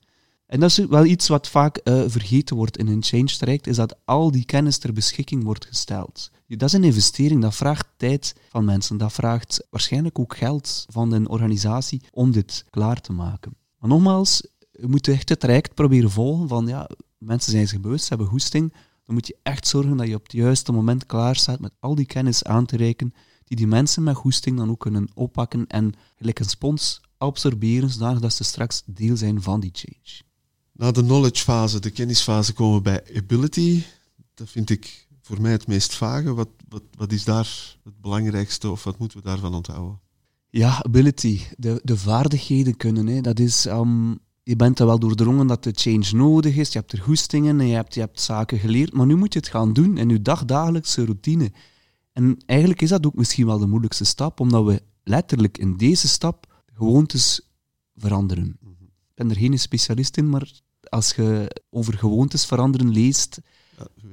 En 0.46 0.60
dat 0.60 0.70
is 0.70 0.76
wel 0.76 1.04
iets 1.04 1.28
wat 1.28 1.48
vaak 1.48 1.80
uh, 1.84 2.02
vergeten 2.06 2.56
wordt 2.56 2.76
in 2.76 2.86
een 2.86 3.02
change 3.02 3.36
traject, 3.38 3.66
is 3.66 3.76
dat 3.76 3.96
al 4.04 4.30
die 4.30 4.44
kennis 4.44 4.78
ter 4.78 4.92
beschikking 4.92 5.44
wordt 5.44 5.64
gesteld. 5.64 6.30
Dat 6.46 6.68
is 6.68 6.72
een 6.72 6.84
investering, 6.84 7.42
dat 7.42 7.54
vraagt 7.54 7.86
tijd 7.96 8.34
van 8.48 8.64
mensen, 8.64 8.96
dat 8.96 9.12
vraagt 9.12 9.66
waarschijnlijk 9.70 10.18
ook 10.18 10.36
geld 10.36 10.86
van 10.88 11.12
een 11.12 11.28
organisatie 11.28 12.02
om 12.12 12.30
dit 12.30 12.64
klaar 12.70 13.00
te 13.00 13.12
maken. 13.12 13.56
Maar 13.78 13.90
nogmaals, 13.90 14.46
je 14.70 14.86
moet 14.86 15.08
echt 15.08 15.28
het 15.28 15.40
traject 15.40 15.74
proberen 15.74 16.10
volgen 16.10 16.48
van 16.48 16.66
ja, 16.66 16.90
mensen 17.18 17.52
zijn 17.52 17.68
zich 17.68 17.80
bewust, 17.80 18.08
hebben 18.08 18.26
goesting, 18.26 18.72
dan 19.10 19.18
moet 19.18 19.28
je 19.28 19.38
echt 19.42 19.66
zorgen 19.66 19.96
dat 19.96 20.06
je 20.06 20.14
op 20.14 20.22
het 20.22 20.32
juiste 20.32 20.72
moment 20.72 21.06
klaar 21.06 21.36
staat 21.36 21.60
met 21.60 21.72
al 21.80 21.94
die 21.94 22.06
kennis 22.06 22.44
aan 22.44 22.66
te 22.66 22.76
reiken, 22.76 23.14
die 23.44 23.56
die 23.56 23.66
mensen 23.66 24.02
met 24.02 24.16
goesting 24.16 24.56
dan 24.56 24.70
ook 24.70 24.80
kunnen 24.80 25.08
oppakken 25.14 25.66
en 25.66 25.92
gelijk 26.16 26.38
een 26.38 26.44
spons 26.44 27.00
absorberen, 27.18 27.90
zodat 27.90 28.34
ze 28.34 28.44
straks 28.44 28.82
deel 28.86 29.16
zijn 29.16 29.42
van 29.42 29.60
die 29.60 29.70
change. 29.72 30.22
Na 30.72 30.90
de 30.90 31.02
knowledge 31.02 31.44
fase, 31.44 31.80
de 31.80 31.90
kennisfase, 31.90 32.52
komen 32.52 32.76
we 32.76 32.82
bij 32.82 33.16
ability. 33.16 33.82
Dat 34.34 34.48
vind 34.48 34.70
ik 34.70 35.06
voor 35.22 35.40
mij 35.40 35.52
het 35.52 35.66
meest 35.66 35.94
vage. 35.94 36.34
Wat, 36.34 36.48
wat, 36.68 36.82
wat 36.96 37.12
is 37.12 37.24
daar 37.24 37.76
het 37.84 38.00
belangrijkste 38.00 38.70
of 38.70 38.84
wat 38.84 38.98
moeten 38.98 39.18
we 39.18 39.24
daarvan 39.24 39.54
onthouden? 39.54 40.00
Ja, 40.50 40.82
ability. 40.82 41.40
De, 41.56 41.80
de 41.82 41.96
vaardigheden 41.96 42.76
kunnen. 42.76 43.06
Hè. 43.06 43.20
Dat 43.20 43.38
is 43.38 43.66
um, 43.66 44.18
je 44.50 44.56
bent 44.56 44.78
er 44.78 44.86
wel 44.86 44.98
doordrongen 44.98 45.46
dat 45.46 45.64
de 45.64 45.72
change 45.74 46.08
nodig 46.12 46.56
is, 46.56 46.72
je 46.72 46.78
hebt 46.78 46.92
er 46.92 47.00
goestingen 47.00 47.60
en 47.60 47.66
je 47.66 47.74
hebt, 47.74 47.94
je 47.94 48.00
hebt 48.00 48.20
zaken 48.20 48.58
geleerd, 48.58 48.92
maar 48.92 49.06
nu 49.06 49.16
moet 49.16 49.32
je 49.32 49.38
het 49.38 49.48
gaan 49.48 49.72
doen 49.72 49.98
in 49.98 50.08
je 50.08 50.22
dagdagelijkse 50.22 51.04
routine. 51.04 51.52
En 52.12 52.36
eigenlijk 52.46 52.82
is 52.82 52.88
dat 52.88 53.06
ook 53.06 53.14
misschien 53.14 53.46
wel 53.46 53.58
de 53.58 53.66
moeilijkste 53.66 54.04
stap, 54.04 54.40
omdat 54.40 54.64
we 54.64 54.82
letterlijk 55.04 55.58
in 55.58 55.76
deze 55.76 56.08
stap 56.08 56.62
gewoontes 56.74 57.40
veranderen. 57.96 58.58
Ik 58.60 59.14
ben 59.14 59.30
er 59.30 59.36
geen 59.36 59.58
specialist 59.58 60.16
in, 60.16 60.28
maar 60.28 60.50
als 60.88 61.10
je 61.10 61.56
over 61.70 61.98
gewoontes 61.98 62.46
veranderen 62.46 62.90
leest 62.90 63.40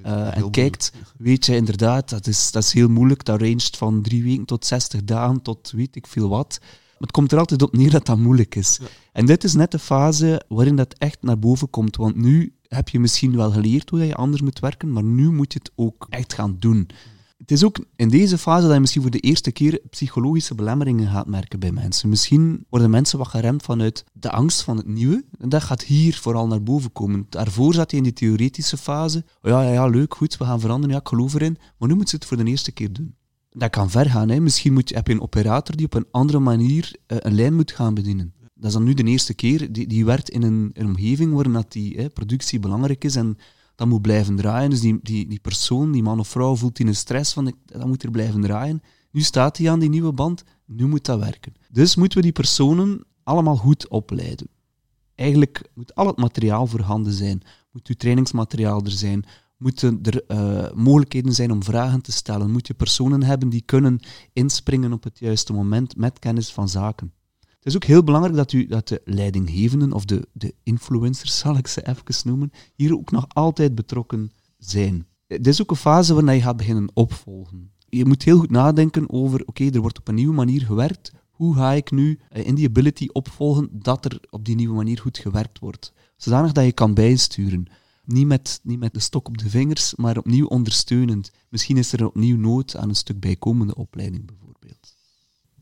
uh, 0.05 0.37
en 0.37 0.51
kijkt, 0.51 0.93
weet 1.17 1.45
je 1.45 1.55
inderdaad, 1.55 2.09
dat 2.09 2.27
is, 2.27 2.51
dat 2.51 2.63
is 2.63 2.73
heel 2.73 2.89
moeilijk. 2.89 3.25
Dat 3.25 3.41
rangt 3.41 3.77
van 3.77 4.01
drie 4.01 4.23
weken 4.23 4.45
tot 4.45 4.65
60 4.65 5.03
dagen 5.03 5.41
tot 5.41 5.71
weet 5.71 5.95
ik 5.95 6.07
veel 6.07 6.29
wat. 6.29 6.59
Maar 6.99 7.07
het 7.07 7.11
komt 7.11 7.31
er 7.31 7.39
altijd 7.39 7.61
op 7.61 7.75
neer 7.75 7.91
dat 7.91 8.05
dat 8.05 8.17
moeilijk 8.17 8.55
is. 8.55 8.79
En 9.11 9.25
dit 9.25 9.43
is 9.43 9.53
net 9.53 9.71
de 9.71 9.79
fase 9.79 10.41
waarin 10.47 10.75
dat 10.75 10.93
echt 10.97 11.17
naar 11.21 11.39
boven 11.39 11.69
komt. 11.69 11.95
Want 11.95 12.15
nu 12.15 12.53
heb 12.67 12.89
je 12.89 12.99
misschien 12.99 13.35
wel 13.35 13.51
geleerd 13.51 13.89
hoe 13.89 14.05
je 14.05 14.15
anders 14.15 14.41
moet 14.41 14.59
werken, 14.59 14.91
maar 14.91 15.03
nu 15.03 15.31
moet 15.31 15.53
je 15.53 15.59
het 15.59 15.71
ook 15.75 16.07
echt 16.09 16.33
gaan 16.33 16.55
doen. 16.59 16.89
Het 17.37 17.51
is 17.51 17.63
ook 17.63 17.85
in 17.95 18.09
deze 18.09 18.37
fase 18.37 18.65
dat 18.65 18.73
je 18.73 18.79
misschien 18.79 19.01
voor 19.01 19.11
de 19.11 19.19
eerste 19.19 19.51
keer 19.51 19.81
psychologische 19.89 20.55
belemmeringen 20.55 21.11
gaat 21.11 21.27
merken 21.27 21.59
bij 21.59 21.71
mensen. 21.71 22.09
Misschien 22.09 22.65
worden 22.69 22.89
mensen 22.89 23.17
wat 23.17 23.27
geremd 23.27 23.63
vanuit 23.63 24.03
de 24.13 24.31
angst 24.31 24.61
van 24.61 24.77
het 24.77 24.87
nieuwe. 24.87 25.25
En 25.39 25.49
dat 25.49 25.63
gaat 25.63 25.83
hier 25.83 26.15
vooral 26.15 26.47
naar 26.47 26.63
boven 26.63 26.91
komen. 26.91 27.25
Daarvoor 27.29 27.73
zat 27.73 27.91
je 27.91 27.97
in 27.97 28.03
die 28.03 28.13
theoretische 28.13 28.77
fase. 28.77 29.25
Oh 29.41 29.51
ja, 29.51 29.61
ja, 29.61 29.71
ja, 29.71 29.87
leuk, 29.87 30.15
goed, 30.15 30.37
we 30.37 30.45
gaan 30.45 30.59
veranderen, 30.59 30.95
ja, 30.95 31.01
ik 31.01 31.07
geloof 31.07 31.33
erin. 31.33 31.57
Maar 31.77 31.89
nu 31.89 31.95
moet 31.95 32.09
ze 32.09 32.15
het 32.15 32.25
voor 32.25 32.37
de 32.37 32.43
eerste 32.43 32.71
keer 32.71 32.93
doen 32.93 33.15
dat 33.57 33.69
kan 33.69 33.89
ver 33.89 34.09
gaan. 34.09 34.29
Hè. 34.29 34.39
Misschien 34.39 34.73
moet 34.73 34.89
heb 34.89 35.07
je 35.07 35.13
een 35.13 35.21
operator 35.21 35.75
die 35.75 35.85
op 35.85 35.93
een 35.93 36.07
andere 36.11 36.39
manier 36.39 36.95
uh, 37.07 37.17
een 37.21 37.35
lijn 37.35 37.55
moet 37.55 37.71
gaan 37.71 37.93
bedienen. 37.93 38.33
Dat 38.53 38.65
is 38.65 38.73
dan 38.73 38.83
nu 38.83 38.93
de 38.93 39.03
eerste 39.03 39.33
keer. 39.33 39.71
Die, 39.71 39.87
die 39.87 40.05
werkt 40.05 40.29
in 40.29 40.43
een, 40.43 40.69
een 40.73 40.85
omgeving 40.85 41.33
waarin 41.33 41.53
dat 41.53 41.71
die 41.71 41.95
hè, 41.95 42.09
productie 42.09 42.59
belangrijk 42.59 43.03
is 43.03 43.15
en 43.15 43.37
dat 43.75 43.87
moet 43.87 44.01
blijven 44.01 44.35
draaien. 44.35 44.69
Dus 44.69 44.79
die, 44.79 44.99
die, 45.01 45.27
die 45.27 45.39
persoon, 45.39 45.91
die 45.91 46.03
man 46.03 46.19
of 46.19 46.27
vrouw, 46.27 46.55
voelt 46.55 46.75
die 46.75 46.85
een 46.85 46.95
stress 46.95 47.33
van 47.33 47.53
dat 47.65 47.87
moet 47.87 48.03
er 48.03 48.11
blijven 48.11 48.41
draaien. 48.41 48.81
Nu 49.11 49.21
staat 49.21 49.57
hij 49.57 49.71
aan 49.71 49.79
die 49.79 49.89
nieuwe 49.89 50.13
band, 50.13 50.43
nu 50.65 50.87
moet 50.87 51.05
dat 51.05 51.19
werken. 51.19 51.53
Dus 51.71 51.95
moeten 51.95 52.17
we 52.17 52.23
die 52.23 52.33
personen 52.33 53.05
allemaal 53.23 53.55
goed 53.55 53.87
opleiden. 53.87 54.47
Eigenlijk 55.15 55.69
moet 55.73 55.95
al 55.95 56.07
het 56.07 56.17
materiaal 56.17 56.67
voorhanden 56.67 57.13
zijn. 57.13 57.41
Moet 57.71 57.87
uw 57.87 57.95
trainingsmateriaal 57.95 58.83
er 58.83 58.91
zijn 58.91 59.25
moeten 59.57 59.99
er 60.01 60.23
uh, 60.27 60.71
mogelijkheden 60.73 61.33
zijn 61.33 61.51
om 61.51 61.63
vragen 61.63 62.01
te 62.01 62.11
stellen. 62.11 62.51
Moet 62.51 62.67
je 62.67 62.73
personen 62.73 63.23
hebben 63.23 63.49
die 63.49 63.61
kunnen 63.61 63.99
inspringen 64.33 64.93
op 64.93 65.03
het 65.03 65.19
juiste 65.19 65.53
moment 65.53 65.95
met 65.95 66.19
kennis 66.19 66.51
van 66.51 66.69
zaken. 66.69 67.13
Het 67.39 67.65
is 67.65 67.75
ook 67.75 67.83
heel 67.83 68.03
belangrijk 68.03 68.35
dat, 68.35 68.51
u, 68.51 68.67
dat 68.67 68.87
de 68.87 69.01
leidinggevenden, 69.05 69.93
of 69.93 70.05
de, 70.05 70.27
de 70.33 70.55
influencers 70.63 71.37
zal 71.37 71.57
ik 71.57 71.67
ze 71.67 71.87
even 71.87 72.27
noemen, 72.29 72.51
hier 72.75 72.93
ook 72.93 73.11
nog 73.11 73.25
altijd 73.27 73.75
betrokken 73.75 74.31
zijn. 74.57 75.07
Dit 75.27 75.47
is 75.47 75.61
ook 75.61 75.69
een 75.69 75.75
fase 75.75 76.13
waarin 76.13 76.35
je 76.35 76.41
gaat 76.41 76.57
beginnen 76.57 76.91
opvolgen. 76.93 77.71
Je 77.89 78.05
moet 78.05 78.23
heel 78.23 78.39
goed 78.39 78.49
nadenken 78.49 79.09
over, 79.09 79.43
oké, 79.45 79.69
er 79.69 79.81
wordt 79.81 79.99
op 79.99 80.07
een 80.07 80.15
nieuwe 80.15 80.33
manier 80.33 80.61
gewerkt, 80.61 81.11
hoe 81.37 81.55
ga 81.55 81.71
ik 81.71 81.91
nu 81.91 82.19
eh, 82.29 82.45
in 82.45 82.55
die 82.55 82.67
ability 82.67 83.07
opvolgen 83.11 83.69
dat 83.71 84.05
er 84.05 84.19
op 84.29 84.45
die 84.45 84.55
nieuwe 84.55 84.75
manier 84.75 84.99
goed 84.99 85.17
gewerkt 85.17 85.59
wordt? 85.59 85.93
Zodanig 86.15 86.51
dat 86.51 86.65
je 86.65 86.71
kan 86.71 86.93
bijsturen. 86.93 87.67
Niet 88.07 88.27
met, 88.27 88.59
niet 88.63 88.79
met 88.79 88.93
de 88.93 88.99
stok 88.99 89.27
op 89.27 89.37
de 89.37 89.49
vingers, 89.49 89.95
maar 89.95 90.17
opnieuw 90.17 90.45
ondersteunend. 90.45 91.31
Misschien 91.49 91.77
is 91.77 91.91
er 91.91 92.05
opnieuw 92.05 92.37
nood 92.37 92.75
aan 92.75 92.89
een 92.89 92.95
stuk 92.95 93.19
bijkomende 93.19 93.75
opleiding, 93.75 94.25
bijvoorbeeld. 94.25 94.95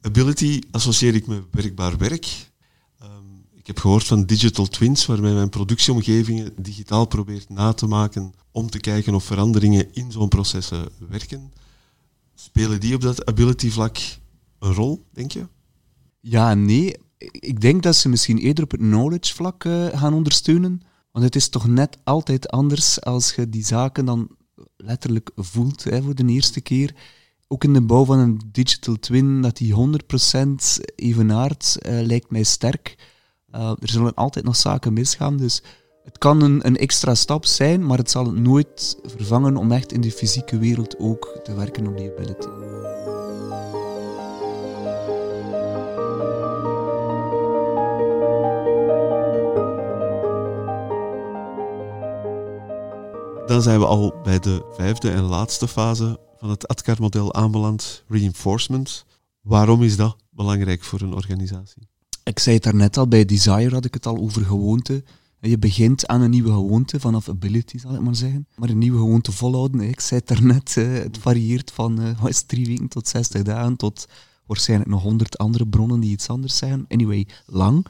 Ability 0.01 0.61
associeer 0.71 1.15
ik 1.15 1.27
met 1.27 1.43
werkbaar 1.51 1.97
werk. 1.97 2.51
Um, 3.03 3.45
ik 3.53 3.67
heb 3.67 3.79
gehoord 3.79 4.03
van 4.03 4.25
digital 4.25 4.67
twins, 4.67 5.05
waarmee 5.05 5.33
mijn 5.33 5.49
productieomgevingen 5.49 6.53
digitaal 6.57 7.05
probeert 7.05 7.49
na 7.49 7.73
te 7.73 7.87
maken 7.87 8.33
om 8.51 8.69
te 8.69 8.79
kijken 8.79 9.13
of 9.13 9.23
veranderingen 9.23 9.93
in 9.93 10.11
zo'n 10.11 10.27
processen 10.27 10.89
werken. 11.09 11.53
Spelen 12.35 12.79
die 12.79 12.95
op 12.95 13.01
dat 13.01 13.25
ability-vlak 13.25 13.97
een 14.59 14.73
rol, 14.73 15.05
denk 15.11 15.31
je? 15.31 15.47
Ja 16.19 16.53
nee. 16.53 16.95
Ik 17.17 17.61
denk 17.61 17.83
dat 17.83 17.95
ze 17.95 18.09
misschien 18.09 18.37
eerder 18.37 18.63
op 18.63 18.71
het 18.71 18.79
knowledge-vlak 18.79 19.63
uh, 19.63 19.87
gaan 19.87 20.13
ondersteunen. 20.13 20.81
Want 21.15 21.27
het 21.27 21.35
is 21.35 21.49
toch 21.49 21.67
net 21.67 21.97
altijd 22.03 22.49
anders 22.49 23.01
als 23.01 23.35
je 23.35 23.49
die 23.49 23.65
zaken 23.65 24.05
dan 24.05 24.27
letterlijk 24.77 25.31
voelt 25.35 25.83
hè, 25.83 26.01
voor 26.01 26.15
de 26.15 26.25
eerste 26.25 26.61
keer. 26.61 26.95
Ook 27.47 27.63
in 27.63 27.73
de 27.73 27.81
bouw 27.81 28.05
van 28.05 28.19
een 28.19 28.41
digital 28.51 28.99
twin, 28.99 29.41
dat 29.41 29.57
die 29.57 29.73
100% 29.73 30.83
evenaart, 30.95 31.77
uh, 31.79 32.01
lijkt 32.01 32.31
mij 32.31 32.43
sterk. 32.43 32.97
Uh, 33.55 33.69
er 33.79 33.89
zullen 33.89 34.13
altijd 34.13 34.45
nog 34.45 34.55
zaken 34.55 34.93
misgaan, 34.93 35.37
dus 35.37 35.63
het 36.03 36.17
kan 36.17 36.41
een, 36.41 36.65
een 36.67 36.77
extra 36.77 37.15
stap 37.15 37.45
zijn, 37.45 37.85
maar 37.85 37.97
het 37.97 38.11
zal 38.11 38.25
het 38.25 38.35
nooit 38.35 38.97
vervangen 39.03 39.57
om 39.57 39.71
echt 39.71 39.91
in 39.91 40.01
de 40.01 40.11
fysieke 40.11 40.57
wereld 40.57 40.99
ook 40.99 41.39
te 41.43 41.53
werken 41.53 41.87
op 41.87 41.97
die 41.97 42.11
ability. 42.11 42.47
Dan 53.55 53.63
zijn 53.63 53.79
we 53.79 53.85
al 53.85 54.13
bij 54.23 54.39
de 54.39 54.65
vijfde 54.71 55.11
en 55.11 55.21
laatste 55.21 55.67
fase 55.67 56.19
van 56.37 56.49
het 56.49 56.67
ADKAR-model 56.67 57.33
aanbeland, 57.33 58.03
reinforcement. 58.07 59.05
Waarom 59.41 59.83
is 59.83 59.95
dat 59.95 60.15
belangrijk 60.29 60.83
voor 60.83 61.01
een 61.01 61.13
organisatie? 61.13 61.87
Ik 62.23 62.39
zei 62.39 62.55
het 62.55 62.63
daarnet 62.63 62.97
al, 62.97 63.07
bij 63.07 63.25
Desire 63.25 63.73
had 63.73 63.85
ik 63.85 63.93
het 63.93 64.05
al 64.05 64.17
over 64.17 64.45
gewoonte. 64.45 65.03
Je 65.39 65.57
begint 65.57 66.07
aan 66.07 66.21
een 66.21 66.29
nieuwe 66.29 66.49
gewoonte, 66.49 66.99
vanaf 66.99 67.29
ability 67.29 67.77
zal 67.77 67.93
ik 67.93 68.01
maar 68.01 68.15
zeggen. 68.15 68.47
Maar 68.55 68.69
een 68.69 68.77
nieuwe 68.77 68.97
gewoonte 68.97 69.31
volhouden, 69.31 69.81
ik 69.81 69.99
zei 69.99 70.19
het 70.19 70.29
daarnet, 70.29 70.75
het 70.75 71.17
varieert 71.17 71.71
van 71.71 72.01
uh, 72.01 72.21
wat 72.21 72.47
drie 72.47 72.65
weken 72.65 72.87
tot 72.87 73.07
60 73.07 73.41
dagen, 73.41 73.75
tot 73.75 74.07
waarschijnlijk 74.45 74.89
nog 74.89 75.01
honderd 75.01 75.37
andere 75.37 75.67
bronnen 75.67 75.99
die 75.99 76.11
iets 76.11 76.27
anders 76.27 76.57
zeggen. 76.57 76.85
Anyway, 76.87 77.27
lang. 77.45 77.87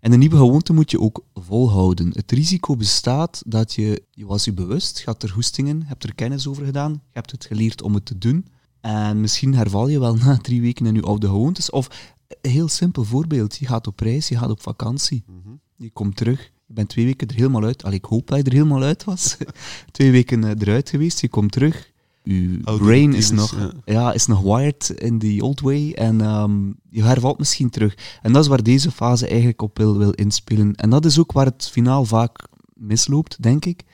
En 0.00 0.12
een 0.12 0.18
nieuwe 0.18 0.36
gewoonte 0.36 0.72
moet 0.72 0.90
je 0.90 1.00
ook 1.00 1.24
volhouden. 1.34 2.10
Het 2.12 2.32
risico 2.32 2.76
bestaat 2.76 3.42
dat 3.46 3.74
je, 3.74 4.02
je 4.10 4.26
was 4.26 4.44
je 4.44 4.52
bewust, 4.52 4.98
je 4.98 5.04
had 5.04 5.22
er 5.22 5.32
hoestingen, 5.32 5.82
hebt 5.82 6.04
er 6.04 6.14
kennis 6.14 6.46
over 6.46 6.64
gedaan, 6.64 6.92
je 6.92 6.98
hebt 7.12 7.30
het 7.30 7.44
geleerd 7.44 7.82
om 7.82 7.94
het 7.94 8.04
te 8.04 8.18
doen. 8.18 8.46
En 8.80 9.20
misschien 9.20 9.54
herval 9.54 9.88
je 9.88 10.00
wel 10.00 10.14
na 10.24 10.36
drie 10.36 10.60
weken 10.60 10.86
in 10.86 10.94
je 10.94 11.02
oude 11.02 11.26
gewoontes. 11.26 11.70
Of 11.70 12.14
een 12.40 12.50
heel 12.50 12.68
simpel 12.68 13.04
voorbeeld, 13.04 13.56
je 13.56 13.66
gaat 13.66 13.86
op 13.86 14.00
reis, 14.00 14.28
je 14.28 14.38
gaat 14.38 14.50
op 14.50 14.62
vakantie. 14.62 15.24
Mhm. 15.26 15.54
Je 15.76 15.90
komt 15.90 16.16
terug, 16.16 16.50
je 16.66 16.74
bent 16.74 16.88
twee 16.88 17.04
weken 17.04 17.28
er 17.28 17.34
helemaal 17.34 17.64
uit. 17.64 17.84
Al 17.84 17.92
ik 17.92 18.04
hoop 18.04 18.26
dat 18.26 18.38
je 18.38 18.44
er 18.44 18.52
helemaal 18.52 18.82
uit 18.82 19.04
was. 19.04 19.36
twee 19.92 20.10
weken 20.10 20.44
eh, 20.44 20.50
eruit 20.58 20.88
geweest, 20.90 21.20
je 21.20 21.28
komt 21.28 21.52
terug, 21.52 21.92
je 22.22 22.60
brain 22.78 23.14
is 23.14 23.30
nog, 23.30 23.72
ja. 23.84 24.12
is 24.12 24.26
nog 24.26 24.40
wired 24.40 24.90
in 24.90 25.18
the 25.18 25.38
old 25.40 25.60
way 25.60 25.92
en 25.92 26.20
um, 26.20 26.76
je 26.90 27.02
hervalt 27.02 27.38
misschien 27.38 27.70
terug. 27.70 28.18
En 28.22 28.32
dat 28.32 28.42
is 28.42 28.48
waar 28.48 28.62
deze 28.62 28.90
fase 28.90 29.26
eigenlijk 29.26 29.62
op 29.62 29.78
wil, 29.78 29.98
wil 29.98 30.10
inspelen. 30.10 30.74
En 30.74 30.90
dat 30.90 31.04
is 31.04 31.18
ook 31.18 31.32
waar 31.32 31.44
het 31.44 31.68
finaal 31.72 32.04
vaak 32.04 32.48
misloopt, 32.74 33.42
denk 33.42 33.64
ik, 33.64 33.84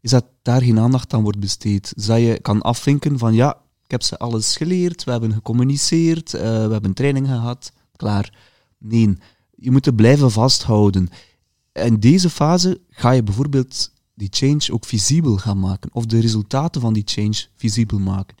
is 0.00 0.10
dat 0.10 0.24
daar 0.42 0.62
geen 0.62 0.78
aandacht 0.78 1.14
aan 1.14 1.22
wordt 1.22 1.38
besteed. 1.38 1.92
Dus 1.94 2.06
dat 2.06 2.18
je 2.18 2.38
kan 2.42 2.62
afvinken 2.62 3.18
van 3.18 3.34
ja, 3.34 3.58
ik 3.84 3.90
heb 3.90 4.02
ze 4.02 4.18
alles 4.18 4.56
geleerd, 4.56 5.04
we 5.04 5.10
hebben 5.10 5.32
gecommuniceerd, 5.32 6.34
uh, 6.34 6.40
we 6.40 6.72
hebben 6.72 6.92
training 6.94 7.26
gehad, 7.26 7.72
klaar. 7.96 8.38
Nee, 8.78 9.16
je 9.56 9.70
moet 9.70 9.84
het 9.84 9.96
blijven 9.96 10.30
vasthouden. 10.30 11.08
In 11.72 12.00
deze 12.00 12.30
fase 12.30 12.80
ga 12.90 13.10
je 13.10 13.22
bijvoorbeeld 13.22 13.92
die 14.16 14.28
change 14.30 14.72
ook 14.72 14.84
visibel 14.84 15.36
gaan 15.36 15.58
maken, 15.58 15.90
of 15.92 16.06
de 16.06 16.20
resultaten 16.20 16.80
van 16.80 16.92
die 16.92 17.02
change 17.06 17.44
visibel 17.54 17.98
maken. 17.98 18.36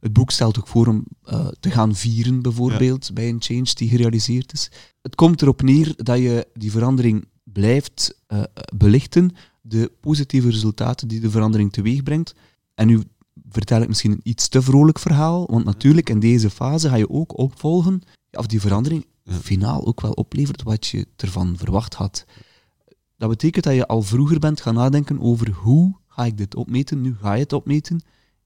Het 0.00 0.12
boek 0.12 0.30
stelt 0.30 0.58
ook 0.58 0.66
voor 0.66 0.86
om 0.86 1.04
uh, 1.32 1.48
te 1.60 1.70
gaan 1.70 1.94
vieren, 1.94 2.42
bijvoorbeeld, 2.42 3.10
bij 3.14 3.28
een 3.28 3.42
change 3.42 3.74
die 3.74 3.88
gerealiseerd 3.88 4.52
is. 4.52 4.70
Het 5.02 5.14
komt 5.14 5.42
erop 5.42 5.62
neer 5.62 5.92
dat 5.96 6.18
je 6.18 6.46
die 6.54 6.70
verandering 6.70 7.28
blijft 7.42 8.18
uh, 8.28 8.42
belichten, 8.76 9.30
de 9.60 9.92
positieve 10.00 10.50
resultaten 10.50 11.08
die 11.08 11.20
de 11.20 11.30
verandering 11.30 11.72
teweeg 11.72 12.02
brengt. 12.02 12.34
En 12.74 12.86
nu 12.86 13.02
vertel 13.48 13.82
ik 13.82 13.88
misschien 13.88 14.12
een 14.12 14.20
iets 14.22 14.48
te 14.48 14.62
vrolijk 14.62 14.98
verhaal, 14.98 15.46
want 15.50 15.64
natuurlijk 15.64 16.10
in 16.10 16.20
deze 16.20 16.50
fase 16.50 16.88
ga 16.88 16.94
je 16.94 17.10
ook 17.10 17.38
opvolgen 17.38 18.02
of 18.30 18.46
die 18.46 18.60
verandering 18.60 19.06
finaal 19.24 19.86
ook 19.86 20.00
wel 20.00 20.12
oplevert 20.12 20.62
wat 20.62 20.86
je 20.86 21.06
ervan 21.16 21.56
verwacht 21.56 21.94
had. 21.94 22.24
Dat 23.20 23.28
betekent 23.28 23.64
dat 23.64 23.74
je 23.74 23.86
al 23.86 24.02
vroeger 24.02 24.38
bent 24.38 24.60
gaan 24.60 24.74
nadenken 24.74 25.20
over 25.20 25.50
hoe 25.50 25.96
ga 26.06 26.24
ik 26.24 26.36
dit 26.36 26.54
opmeten, 26.54 27.00
nu 27.00 27.16
ga 27.20 27.32
je 27.34 27.42
het 27.42 27.52
opmeten 27.52 28.02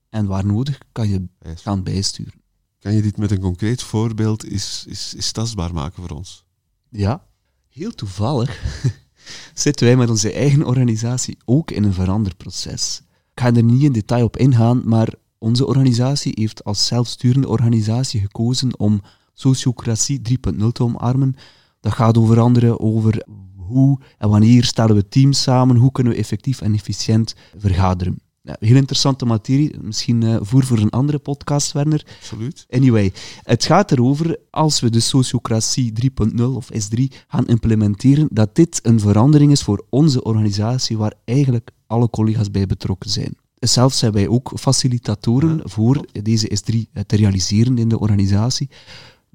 en 0.09 0.27
waar 0.27 0.47
nodig 0.47 0.79
kan 0.93 1.09
je 1.09 1.29
gaan 1.39 1.83
bijsturen. 1.83 2.43
Kan 2.79 2.93
je 2.95 3.03
dit 3.03 3.17
met 3.17 3.31
een 3.31 3.41
concreet 3.41 3.83
voorbeeld 3.83 4.45
is, 4.45 4.85
is, 4.89 5.15
is 5.15 5.33
tastbaar 5.33 5.75
maken 5.75 6.03
voor 6.03 6.17
ons? 6.17 6.45
Ja, 6.89 7.27
heel 7.69 7.91
toevallig 7.95 8.63
zitten 9.65 9.87
wij 9.87 9.97
met 9.97 10.11
onze 10.11 10.33
eigen 10.33 10.67
organisatie 10.67 11.39
ook 11.45 11.71
in 11.71 11.85
een 11.85 11.93
veranderproces. 11.93 13.03
Ik 13.35 13.41
ga 13.41 13.55
er 13.55 13.63
niet 13.63 13.83
in 13.83 13.93
detail 13.93 14.25
op 14.25 14.37
ingaan, 14.37 14.83
maar 14.85 15.15
onze 15.39 15.67
organisatie 15.67 16.33
heeft 16.35 16.65
als 16.65 16.87
zelfsturende 16.87 17.49
organisatie 17.49 18.21
gekozen 18.21 18.79
om 18.79 19.03
sociocratie 19.33 20.21
3.0 20.53 20.67
te 20.73 20.83
omarmen. 20.83 21.35
Dat 21.81 21.93
gaat 21.93 22.19
over 22.19 22.41
andere 22.41 22.79
over 22.79 23.27
hoe 23.67 24.01
en 24.19 24.29
wanneer 24.29 24.65
stellen 24.65 24.97
we 24.97 25.09
teams 25.09 25.43
samen, 25.43 25.77
hoe 25.77 25.93
kunnen 25.93 26.13
we 26.13 26.19
effectief 26.19 26.61
en 26.61 26.75
efficiënt 26.75 27.35
vergaderen. 27.57 28.19
Ja, 28.47 28.57
heel 28.61 28.77
interessante 28.77 29.25
materie, 29.25 29.77
misschien 29.81 30.23
uh, 30.23 30.37
voer 30.41 30.65
voor 30.65 30.79
een 30.79 30.91
andere 30.91 31.19
podcast, 31.19 31.73
Werner. 31.73 32.07
Absoluut. 32.19 32.67
Anyway, 32.71 33.13
het 33.43 33.65
gaat 33.65 33.93
erover, 33.93 34.39
als 34.51 34.81
we 34.81 34.91
de 34.91 35.01
sociocratie 35.01 35.93
3.0 36.37 36.43
of 36.43 36.69
S3 36.73 37.03
gaan 37.29 37.47
implementeren, 37.47 38.29
dat 38.31 38.55
dit 38.55 38.81
een 38.83 39.01
verandering 39.01 39.53
is 39.53 39.63
voor 39.63 39.85
onze 39.91 40.23
organisatie, 40.23 40.99
waar 40.99 41.15
eigenlijk 41.25 41.71
alle 41.87 42.11
collega's 42.11 42.51
bij 42.51 42.67
betrokken 42.67 43.11
zijn. 43.11 43.37
Zelfs 43.55 43.99
zijn 43.99 44.13
wij 44.13 44.29
ook 44.29 44.53
facilitatoren 44.59 45.61
voor 45.65 46.07
deze 46.23 46.59
S3 46.61 47.03
te 47.07 47.17
realiseren 47.17 47.79
in 47.79 47.89
de 47.89 47.99
organisatie. 47.99 48.71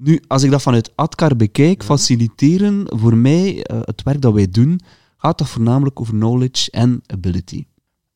Nu, 0.02 0.20
als 0.26 0.42
ik 0.42 0.50
dat 0.50 0.62
vanuit 0.62 0.96
ADKAR 0.96 1.36
bekijk, 1.36 1.84
faciliteren, 1.84 2.86
voor 2.86 3.16
mij, 3.16 3.54
uh, 3.54 3.80
het 3.84 4.02
werk 4.02 4.20
dat 4.20 4.32
wij 4.32 4.48
doen, 4.48 4.80
gaat 5.16 5.38
dat 5.38 5.48
voornamelijk 5.48 6.00
over 6.00 6.14
knowledge 6.14 6.70
en 6.70 7.02
ability. 7.06 7.66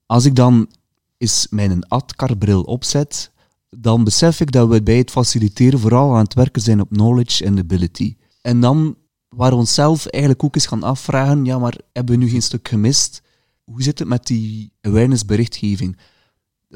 Als 0.07 0.25
ik 0.25 0.35
dan 0.35 0.71
eens 1.19 1.47
mijn 1.51 1.89
ADKAR-bril 1.89 2.63
opzet, 2.63 3.33
dan 3.69 4.05
besef 4.05 4.41
ik 4.41 4.53
dat 4.53 4.69
we 4.69 4.83
bij 4.83 4.97
het 4.97 5.11
faciliteren 5.11 5.79
vooral 5.79 6.13
aan 6.13 6.25
het 6.25 6.35
werken 6.35 6.63
zijn 6.63 6.81
op 6.81 6.89
knowledge 6.89 7.45
en 7.45 7.59
ability. 7.59 8.17
En 8.41 8.61
dan 8.61 8.97
waar 9.29 9.51
we 9.51 9.57
onszelf 9.57 10.07
eigenlijk 10.07 10.45
ook 10.45 10.55
eens 10.55 10.67
gaan 10.67 10.83
afvragen, 10.83 11.45
ja, 11.45 11.59
maar 11.59 11.79
hebben 11.93 12.19
we 12.19 12.25
nu 12.25 12.31
geen 12.31 12.43
stuk 12.43 12.69
gemist? 12.69 13.23
Hoe 13.65 13.83
zit 13.83 13.99
het 13.99 14.09
met 14.09 14.27
die 14.27 14.73
awareness-berichtgeving? 14.81 15.97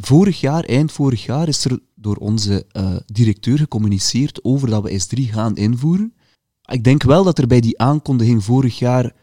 Vorig 0.00 0.40
jaar, 0.40 0.64
eind 0.64 0.92
vorig 0.92 1.24
jaar, 1.24 1.48
is 1.48 1.64
er 1.64 1.80
door 1.94 2.16
onze 2.16 2.66
uh, 2.72 2.96
directeur 3.06 3.58
gecommuniceerd 3.58 4.44
over 4.44 4.70
dat 4.70 4.82
we 4.82 5.02
S3 5.02 5.32
gaan 5.32 5.56
invoeren. 5.56 6.14
Ik 6.64 6.84
denk 6.84 7.02
wel 7.02 7.24
dat 7.24 7.38
er 7.38 7.46
bij 7.46 7.60
die 7.60 7.78
aankondiging 7.78 8.44
vorig 8.44 8.78
jaar 8.78 9.14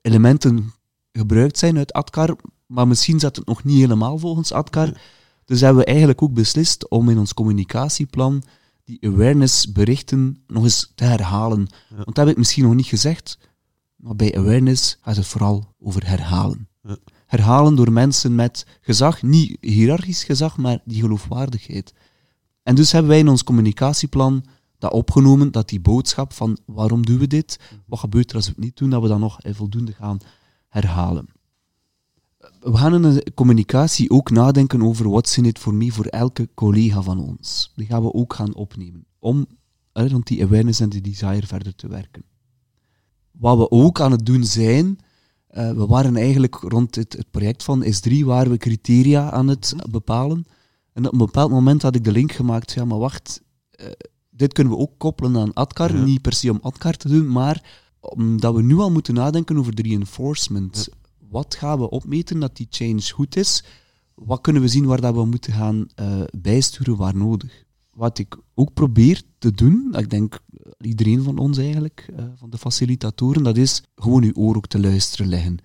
elementen 0.00 0.72
gebruikt 1.12 1.58
zijn 1.58 1.76
uit 1.78 1.92
ADKAR, 1.92 2.36
maar 2.66 2.88
misschien 2.88 3.20
zat 3.20 3.36
het 3.36 3.46
nog 3.46 3.64
niet 3.64 3.78
helemaal 3.78 4.18
volgens 4.18 4.52
ADKAR. 4.52 5.00
Dus 5.44 5.60
hebben 5.60 5.82
we 5.82 5.88
eigenlijk 5.88 6.22
ook 6.22 6.32
beslist 6.32 6.88
om 6.88 7.08
in 7.08 7.18
ons 7.18 7.34
communicatieplan 7.34 8.42
die 8.84 9.06
awareness-berichten 9.06 10.42
nog 10.46 10.62
eens 10.62 10.92
te 10.94 11.04
herhalen. 11.04 11.66
Want 11.88 12.14
dat 12.14 12.16
heb 12.16 12.28
ik 12.28 12.36
misschien 12.36 12.64
nog 12.64 12.74
niet 12.74 12.86
gezegd, 12.86 13.38
maar 13.96 14.16
bij 14.16 14.36
awareness 14.36 14.98
gaat 15.00 15.16
het 15.16 15.26
vooral 15.26 15.74
over 15.78 16.06
herhalen. 16.06 16.68
Ja 16.82 16.98
herhalen 17.28 17.74
door 17.74 17.92
mensen 17.92 18.34
met 18.34 18.66
gezag, 18.80 19.22
niet 19.22 19.56
hiërarchisch 19.60 20.24
gezag, 20.24 20.56
maar 20.56 20.80
die 20.84 21.00
geloofwaardigheid. 21.00 21.94
En 22.62 22.74
dus 22.74 22.92
hebben 22.92 23.10
wij 23.10 23.18
in 23.18 23.28
ons 23.28 23.44
communicatieplan 23.44 24.44
dat 24.78 24.92
opgenomen, 24.92 25.52
dat 25.52 25.68
die 25.68 25.80
boodschap 25.80 26.32
van 26.32 26.58
waarom 26.66 27.06
doen 27.06 27.18
we 27.18 27.26
dit, 27.26 27.60
wat 27.86 27.98
gebeurt 27.98 28.30
er 28.30 28.36
als 28.36 28.46
we 28.46 28.52
het 28.54 28.64
niet 28.64 28.76
doen, 28.76 28.90
dat 28.90 29.02
we 29.02 29.08
dat 29.08 29.18
nog 29.18 29.38
voldoende 29.42 29.92
gaan 29.92 30.18
herhalen. 30.68 31.26
We 32.60 32.76
gaan 32.76 32.94
in 32.94 33.02
de 33.02 33.32
communicatie 33.34 34.10
ook 34.10 34.30
nadenken 34.30 34.82
over 34.82 35.10
wat 35.10 35.34
in 35.36 35.44
het 35.44 35.58
voor 35.58 35.74
mij 35.74 35.90
voor 35.90 36.04
elke 36.04 36.48
collega 36.54 37.02
van 37.02 37.20
ons. 37.20 37.72
Die 37.76 37.86
gaan 37.86 38.02
we 38.02 38.12
ook 38.12 38.34
gaan 38.34 38.54
opnemen, 38.54 39.04
om 39.18 39.46
rond 39.92 40.26
die 40.26 40.44
awareness 40.44 40.80
en 40.80 40.88
die 40.88 41.00
desire 41.00 41.46
verder 41.46 41.74
te 41.74 41.88
werken. 41.88 42.24
Wat 43.30 43.58
we 43.58 43.70
ook 43.70 44.00
aan 44.00 44.12
het 44.12 44.26
doen 44.26 44.44
zijn, 44.44 44.98
uh, 45.50 45.70
we 45.70 45.86
waren 45.86 46.16
eigenlijk 46.16 46.54
rond 46.54 46.94
het, 46.94 47.12
het, 47.12 47.30
project 47.30 47.62
van 47.62 47.84
S3 47.84 48.24
waar 48.24 48.50
we 48.50 48.56
criteria 48.56 49.30
aan 49.30 49.48
het 49.48 49.74
bepalen. 49.90 50.46
En 50.92 51.06
op 51.06 51.12
een 51.12 51.18
bepaald 51.18 51.50
moment 51.50 51.82
had 51.82 51.94
ik 51.94 52.04
de 52.04 52.12
link 52.12 52.32
gemaakt, 52.32 52.72
ja 52.72 52.84
maar 52.84 52.98
wacht, 52.98 53.42
uh, 53.80 53.86
dit 54.30 54.52
kunnen 54.52 54.72
we 54.72 54.78
ook 54.78 54.98
koppelen 54.98 55.36
aan 55.36 55.52
ADKAR, 55.52 55.94
niet 55.94 56.22
per 56.22 56.32
se 56.32 56.50
om 56.50 56.58
ADKAR 56.62 56.96
te 56.96 57.08
doen, 57.08 57.32
maar 57.32 57.86
omdat 58.00 58.54
we 58.54 58.62
nu 58.62 58.76
al 58.78 58.90
moeten 58.90 59.14
nadenken 59.14 59.58
over 59.58 59.74
de 59.74 59.82
reinforcement. 59.82 60.88
Wat 61.28 61.54
gaan 61.54 61.78
we 61.78 61.90
opmeten 61.90 62.40
dat 62.40 62.56
die 62.56 62.66
change 62.70 63.12
goed 63.12 63.36
is? 63.36 63.64
Wat 64.14 64.40
kunnen 64.40 64.62
we 64.62 64.68
zien 64.68 64.84
waar 64.84 65.00
dat 65.00 65.14
we 65.14 65.24
moeten 65.24 65.52
gaan 65.52 65.86
uh, 66.00 66.20
bijsturen 66.38 66.96
waar 66.96 67.16
nodig? 67.16 67.66
Wat 67.98 68.18
ik 68.18 68.36
ook 68.54 68.72
probeer 68.72 69.22
te 69.38 69.52
doen, 69.52 69.94
ik 69.98 70.10
denk 70.10 70.38
iedereen 70.80 71.22
van 71.22 71.38
ons 71.38 71.58
eigenlijk, 71.58 72.08
uh, 72.10 72.24
van 72.34 72.50
de 72.50 72.58
facilitatoren, 72.58 73.42
dat 73.42 73.56
is 73.56 73.82
gewoon 73.96 74.22
uw 74.22 74.32
oor 74.34 74.56
ook 74.56 74.66
te 74.66 74.80
luisteren 74.80 75.28
leggen. 75.28 75.58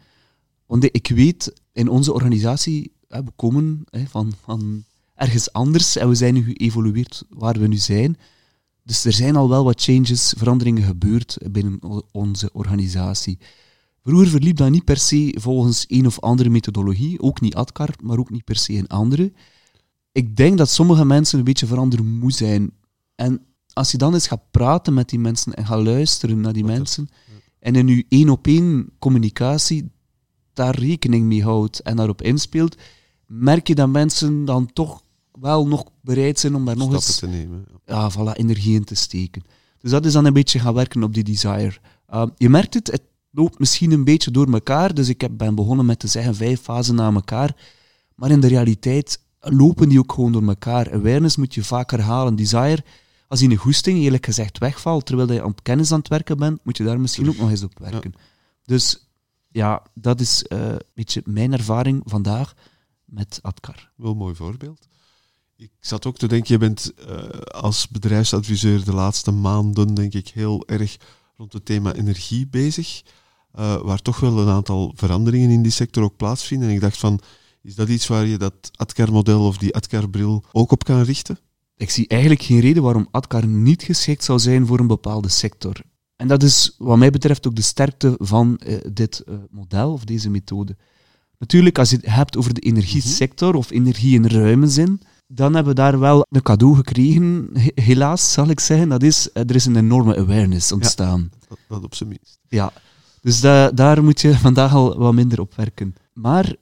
Want 0.65 0.83
ik 0.83 1.07
weet, 1.07 1.53
in 1.73 1.89
onze 1.89 2.13
organisatie, 2.13 2.91
we 3.07 3.31
komen 3.35 3.83
van, 4.07 4.33
van 4.41 4.83
ergens 5.15 5.51
anders 5.51 5.95
en 5.95 6.09
we 6.09 6.15
zijn 6.15 6.33
nu 6.33 6.43
geëvolueerd 6.43 7.23
waar 7.29 7.59
we 7.59 7.67
nu 7.67 7.77
zijn. 7.77 8.17
Dus 8.83 9.05
er 9.05 9.13
zijn 9.13 9.35
al 9.35 9.49
wel 9.49 9.63
wat 9.63 9.81
changes, 9.81 10.33
veranderingen 10.37 10.83
gebeurd 10.83 11.37
binnen 11.51 11.79
onze 12.11 12.49
organisatie. 12.53 13.37
Vroeger 14.03 14.27
verliep 14.27 14.57
dat 14.57 14.69
niet 14.69 14.85
per 14.85 14.97
se 14.97 15.37
volgens 15.39 15.85
een 15.87 16.05
of 16.05 16.19
andere 16.19 16.49
methodologie, 16.49 17.21
ook 17.21 17.41
niet 17.41 17.55
ADKAR, 17.55 17.95
maar 18.01 18.17
ook 18.17 18.29
niet 18.29 18.43
per 18.43 18.57
se 18.57 18.73
een 18.73 18.87
andere. 18.87 19.31
Ik 20.13 20.35
denk 20.35 20.57
dat 20.57 20.69
sommige 20.69 21.05
mensen 21.05 21.37
een 21.37 21.45
beetje 21.45 21.65
veranderen 21.65 22.17
moe 22.17 22.31
zijn. 22.31 22.71
En 23.15 23.45
als 23.73 23.91
je 23.91 23.97
dan 23.97 24.13
eens 24.13 24.27
gaat 24.27 24.51
praten 24.51 24.93
met 24.93 25.09
die 25.09 25.19
mensen 25.19 25.53
en 25.53 25.65
gaat 25.65 25.83
luisteren 25.83 26.41
naar 26.41 26.53
die 26.53 26.63
mensen, 26.63 27.09
en 27.59 27.75
in 27.75 27.87
je 27.87 28.05
één 28.09 28.29
op 28.29 28.47
één 28.47 28.89
communicatie 28.99 29.91
daar 30.53 30.79
rekening 30.79 31.25
mee 31.25 31.43
houdt 31.43 31.79
en 31.79 31.95
daarop 31.95 32.21
inspeelt, 32.21 32.75
merk 33.27 33.67
je 33.67 33.75
dat 33.75 33.89
mensen 33.89 34.45
dan 34.45 34.73
toch 34.73 35.01
wel 35.31 35.67
nog 35.67 35.85
bereid 36.01 36.39
zijn 36.39 36.55
om 36.55 36.65
daar 36.65 36.77
nog 36.77 36.93
eens 36.93 37.15
te 37.19 37.27
nemen. 37.27 37.65
ja, 37.85 38.11
voilà, 38.11 38.33
energie 38.33 38.75
in 38.75 38.83
te 38.83 38.95
steken. 38.95 39.43
Dus 39.79 39.91
dat 39.91 40.05
is 40.05 40.13
dan 40.13 40.25
een 40.25 40.33
beetje 40.33 40.59
gaan 40.59 40.73
werken 40.73 41.03
op 41.03 41.13
die 41.13 41.23
desire. 41.23 41.77
Uh, 42.13 42.25
je 42.37 42.49
merkt 42.49 42.73
het, 42.73 42.91
het 42.91 43.03
loopt 43.31 43.59
misschien 43.59 43.91
een 43.91 44.03
beetje 44.03 44.31
door 44.31 44.53
elkaar. 44.53 44.93
Dus 44.93 45.09
ik 45.09 45.21
heb, 45.21 45.31
ben 45.37 45.55
begonnen 45.55 45.85
met 45.85 45.99
te 45.99 46.07
zeggen 46.07 46.35
vijf 46.35 46.61
fasen 46.61 46.95
na 46.95 47.13
elkaar. 47.13 47.55
Maar 48.15 48.31
in 48.31 48.39
de 48.39 48.47
realiteit 48.47 49.19
lopen 49.43 49.89
die 49.89 49.99
ook 49.99 50.13
gewoon 50.13 50.31
door 50.31 50.47
elkaar. 50.47 50.93
Awareness 50.93 51.35
moet 51.35 51.53
je 51.53 51.63
vaak 51.63 51.91
herhalen. 51.91 52.35
Desire, 52.35 52.83
als 53.27 53.39
die 53.39 53.49
een 53.49 53.55
goesting 53.55 53.99
eerlijk 53.99 54.25
gezegd 54.25 54.57
wegvalt, 54.57 55.05
terwijl 55.05 55.33
je 55.33 55.41
aan 55.41 55.49
het 55.49 55.61
kennis 55.61 55.91
aan 55.91 55.99
het 55.99 56.07
werken 56.07 56.37
bent, 56.37 56.59
moet 56.63 56.77
je 56.77 56.83
daar 56.83 56.99
misschien 56.99 57.29
ook 57.29 57.37
nog 57.37 57.49
eens 57.49 57.63
op 57.63 57.79
werken. 57.79 58.13
Dus 58.65 59.07
ja, 59.51 59.83
dat 59.93 60.19
is 60.19 60.45
uh, 60.47 60.59
een 60.59 60.79
beetje 60.93 61.21
mijn 61.25 61.53
ervaring 61.53 62.01
vandaag 62.05 62.53
met 63.05 63.39
Adkar. 63.41 63.91
Wel 63.95 64.11
een 64.11 64.17
mooi 64.17 64.35
voorbeeld. 64.35 64.87
Ik 65.55 65.71
zat 65.79 66.05
ook 66.05 66.17
te 66.17 66.27
denken, 66.27 66.53
je 66.53 66.59
bent 66.59 66.93
uh, 67.09 67.29
als 67.39 67.87
bedrijfsadviseur 67.87 68.83
de 68.83 68.93
laatste 68.93 69.31
maanden, 69.31 69.93
denk 69.93 70.13
ik, 70.13 70.27
heel 70.27 70.67
erg 70.67 70.97
rond 71.37 71.53
het 71.53 71.65
thema 71.65 71.93
energie 71.93 72.47
bezig. 72.47 73.03
Uh, 73.59 73.81
waar 73.81 74.01
toch 74.01 74.19
wel 74.19 74.39
een 74.39 74.49
aantal 74.49 74.93
veranderingen 74.95 75.49
in 75.49 75.61
die 75.61 75.71
sector 75.71 76.03
ook 76.03 76.17
plaatsvinden. 76.17 76.67
En 76.69 76.73
ik 76.73 76.81
dacht 76.81 76.97
van, 76.97 77.19
is 77.63 77.75
dat 77.75 77.89
iets 77.89 78.07
waar 78.07 78.25
je 78.25 78.37
dat 78.37 78.71
Adcar-model 78.75 79.45
of 79.45 79.57
die 79.57 79.75
Adcar-bril 79.75 80.43
ook 80.51 80.71
op 80.71 80.83
kan 80.83 81.01
richten? 81.01 81.37
Ik 81.77 81.89
zie 81.89 82.07
eigenlijk 82.07 82.41
geen 82.41 82.59
reden 82.59 82.83
waarom 82.83 83.07
Adcar 83.11 83.47
niet 83.47 83.83
geschikt 83.83 84.23
zou 84.23 84.39
zijn 84.39 84.65
voor 84.65 84.79
een 84.79 84.87
bepaalde 84.87 85.29
sector. 85.29 85.81
En 86.15 86.27
dat 86.27 86.43
is 86.43 86.75
wat 86.77 86.97
mij 86.97 87.09
betreft 87.09 87.47
ook 87.47 87.55
de 87.55 87.61
sterkte 87.61 88.15
van 88.17 88.59
uh, 88.67 88.77
dit 88.91 89.23
uh, 89.29 89.35
model 89.49 89.91
of 89.91 90.03
deze 90.03 90.29
methode. 90.29 90.75
Natuurlijk, 91.37 91.79
als 91.79 91.89
je 91.89 91.95
het 91.95 92.05
hebt 92.05 92.37
over 92.37 92.53
de 92.53 92.61
energiesector 92.61 93.55
of 93.55 93.71
energie 93.71 94.15
in 94.15 94.27
ruime 94.27 94.67
zin, 94.67 95.01
dan 95.27 95.53
hebben 95.53 95.75
we 95.75 95.81
daar 95.81 95.99
wel 95.99 96.25
een 96.29 96.41
cadeau 96.41 96.75
gekregen, 96.75 97.49
helaas 97.75 98.31
zal 98.33 98.49
ik 98.49 98.59
zeggen. 98.59 98.89
Dat 98.89 99.03
is, 99.03 99.29
er 99.33 99.55
is 99.55 99.65
een 99.65 99.75
enorme 99.75 100.17
awareness 100.17 100.71
ontstaan. 100.71 101.29
Ja, 101.31 101.45
dat, 101.47 101.57
dat 101.67 101.83
op 101.83 101.95
zijn 101.95 102.09
minst. 102.09 102.39
Ja, 102.47 102.73
dus 103.21 103.41
da 103.41 103.71
daar 103.71 104.03
moet 104.03 104.21
je 104.21 104.37
vandaag 104.47 104.73
al 104.73 104.97
wat 104.97 105.13
minder 105.13 105.39
op 105.39 105.55
werken. 105.55 105.95
Maar, 106.13 106.55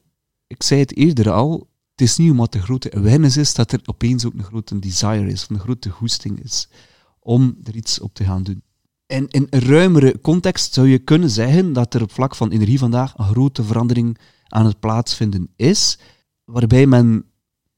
ik 0.52 0.64
zei 0.64 0.80
het 0.80 0.96
eerder 0.96 1.32
al, 1.32 1.70
het 1.92 2.02
is 2.02 2.18
niet 2.18 2.32
omdat 2.32 2.54
er 2.54 2.62
grote 2.62 2.94
awareness 2.94 3.38
is, 3.38 3.54
dat 3.54 3.72
er 3.72 3.82
opeens 3.86 4.26
ook 4.26 4.34
een 4.34 4.44
grote 4.44 4.80
desire 4.80 5.28
is, 5.28 5.46
een 5.50 5.60
grote 5.60 5.90
goesting 5.90 6.44
is, 6.44 6.68
om 7.20 7.58
er 7.64 7.76
iets 7.76 8.00
op 8.00 8.14
te 8.14 8.24
gaan 8.24 8.44
doen. 8.44 8.62
En 9.06 9.28
in 9.28 9.48
een 9.50 9.60
ruimere 9.60 10.22
context 10.22 10.74
zou 10.74 10.88
je 10.88 11.00
kunnen 11.00 11.30
zeggen 11.30 11.74
dat 11.74 11.94
er 11.94 12.02
op 12.02 12.12
vlak 12.12 12.36
van 12.36 12.52
energie 12.52 12.80
vandaag 12.80 13.18
een 13.18 13.26
grote 13.26 13.64
verandering 13.64 14.18
aan 14.48 14.66
het 14.66 14.80
plaatsvinden 14.80 15.50
is, 15.56 15.98
waarbij 16.46 16.88
men 16.88 17.26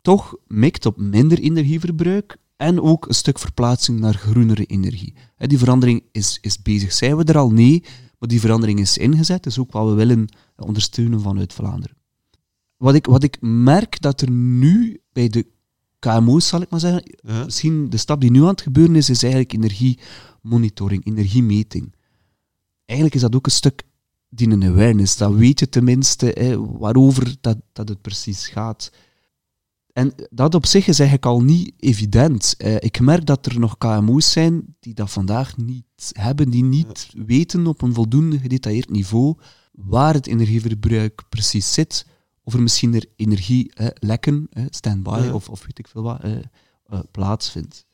toch 0.02 0.36
mikt 0.48 0.86
op 0.86 0.98
minder 0.98 1.40
energieverbruik 1.40 2.38
en 2.58 2.82
ook 2.82 3.08
een 3.08 3.16
stuk 3.16 3.40
verplaatsing 3.40 4.00
naar 4.00 4.14
groenere 4.14 4.66
energie. 4.66 5.14
Die 5.38 5.58
verandering 5.58 6.04
is, 6.12 6.38
is 6.42 6.62
bezig. 6.62 6.94
Zijn 6.94 7.18
we 7.18 7.24
er 7.24 7.38
al? 7.38 7.52
Nee, 7.52 7.84
maar 8.20 8.30
die 8.30 8.40
verandering 8.40 8.80
is 8.80 8.98
ingezet. 8.98 9.44
Dat 9.44 9.52
is 9.52 9.60
ook 9.60 9.72
wat 9.72 9.88
we 9.88 9.94
willen 9.94 10.28
ondersteunen 10.56 11.22
vanuit 11.22 11.54
Vlaanderen. 11.54 12.02
Wat 12.84 12.96
ik, 12.96 13.06
wat 13.06 13.24
ik 13.24 13.38
merk 13.41 14.02
dat 14.02 14.22
er 14.22 14.32
nu 14.32 15.02
bij 15.12 15.28
de 15.28 15.48
KMO's, 16.00 16.48
zal 16.48 16.62
ik 16.62 16.69
maar 16.69 16.80
zeggen, 16.80 17.04
ja. 17.24 17.43
misschien 17.43 17.89
de 17.89 17.98
stap 17.98 18.22
die 18.22 18.32
nu 18.32 18.41
aan 18.41 18.48
het 18.48 18.62
gebeuren 18.62 18.96
is, 18.96 19.10
is 19.10 19.24
eigenlijk 19.24 19.54
energiemonitoring, 19.54 21.06
energiemeting. 21.06 21.96
Eigenlijk 22.86 23.15
is 23.15 23.22
dat 23.22 23.36
ook 23.36 23.46
een 23.46 23.52
stuk 23.52 23.84
die 24.30 24.50
een 24.50 24.63
awareness. 24.63 25.17
Dat 25.17 25.34
weet 25.34 25.60
je 25.60 25.69
tenminste 25.69 26.26
hè, 26.26 26.67
waarover 26.78 27.36
dat, 27.41 27.58
dat 27.74 27.89
het 27.89 28.02
precies 28.02 28.48
gaat. 28.48 28.91
En 29.93 30.13
dat 30.30 30.56
op 30.56 30.65
zich 30.65 30.88
is 30.88 31.00
eigenlijk 31.00 31.30
al 31.30 31.41
niet 31.41 31.74
evident. 31.78 32.56
Uh, 32.58 32.76
ik 32.76 33.00
merk 33.00 33.26
dat 33.26 33.46
er 33.46 33.60
nog 33.60 33.78
KMO's 33.78 34.32
zijn 34.32 34.76
die 34.80 34.93
dat 34.93 35.12
vandaag 35.12 35.58
niet 35.58 36.12
hebben, 36.12 36.50
die 36.50 36.63
niet 36.63 37.10
ja. 37.12 37.24
weten 37.26 37.67
op 37.67 37.82
een 37.82 37.93
voldoende 37.93 38.39
gedetailleerd 38.39 38.89
niveau 38.89 39.38
waar 39.72 40.13
het 40.13 40.28
energieverbruik 40.28 41.24
precies 41.30 41.74
zit. 41.74 42.06
Of 42.43 42.53
er 42.53 42.62
misschien 42.62 42.93
er 42.93 43.06
energielekken, 43.15 44.47
eh, 44.49 44.63
standby 44.69 45.21
ja. 45.23 45.34
of, 45.34 45.49
of 45.49 45.62
weet 45.62 45.79
ik 45.79 45.88
veel 45.88 46.01
wat, 46.01 46.21
eh, 46.21 46.99
plaatsvindt. 47.12 47.86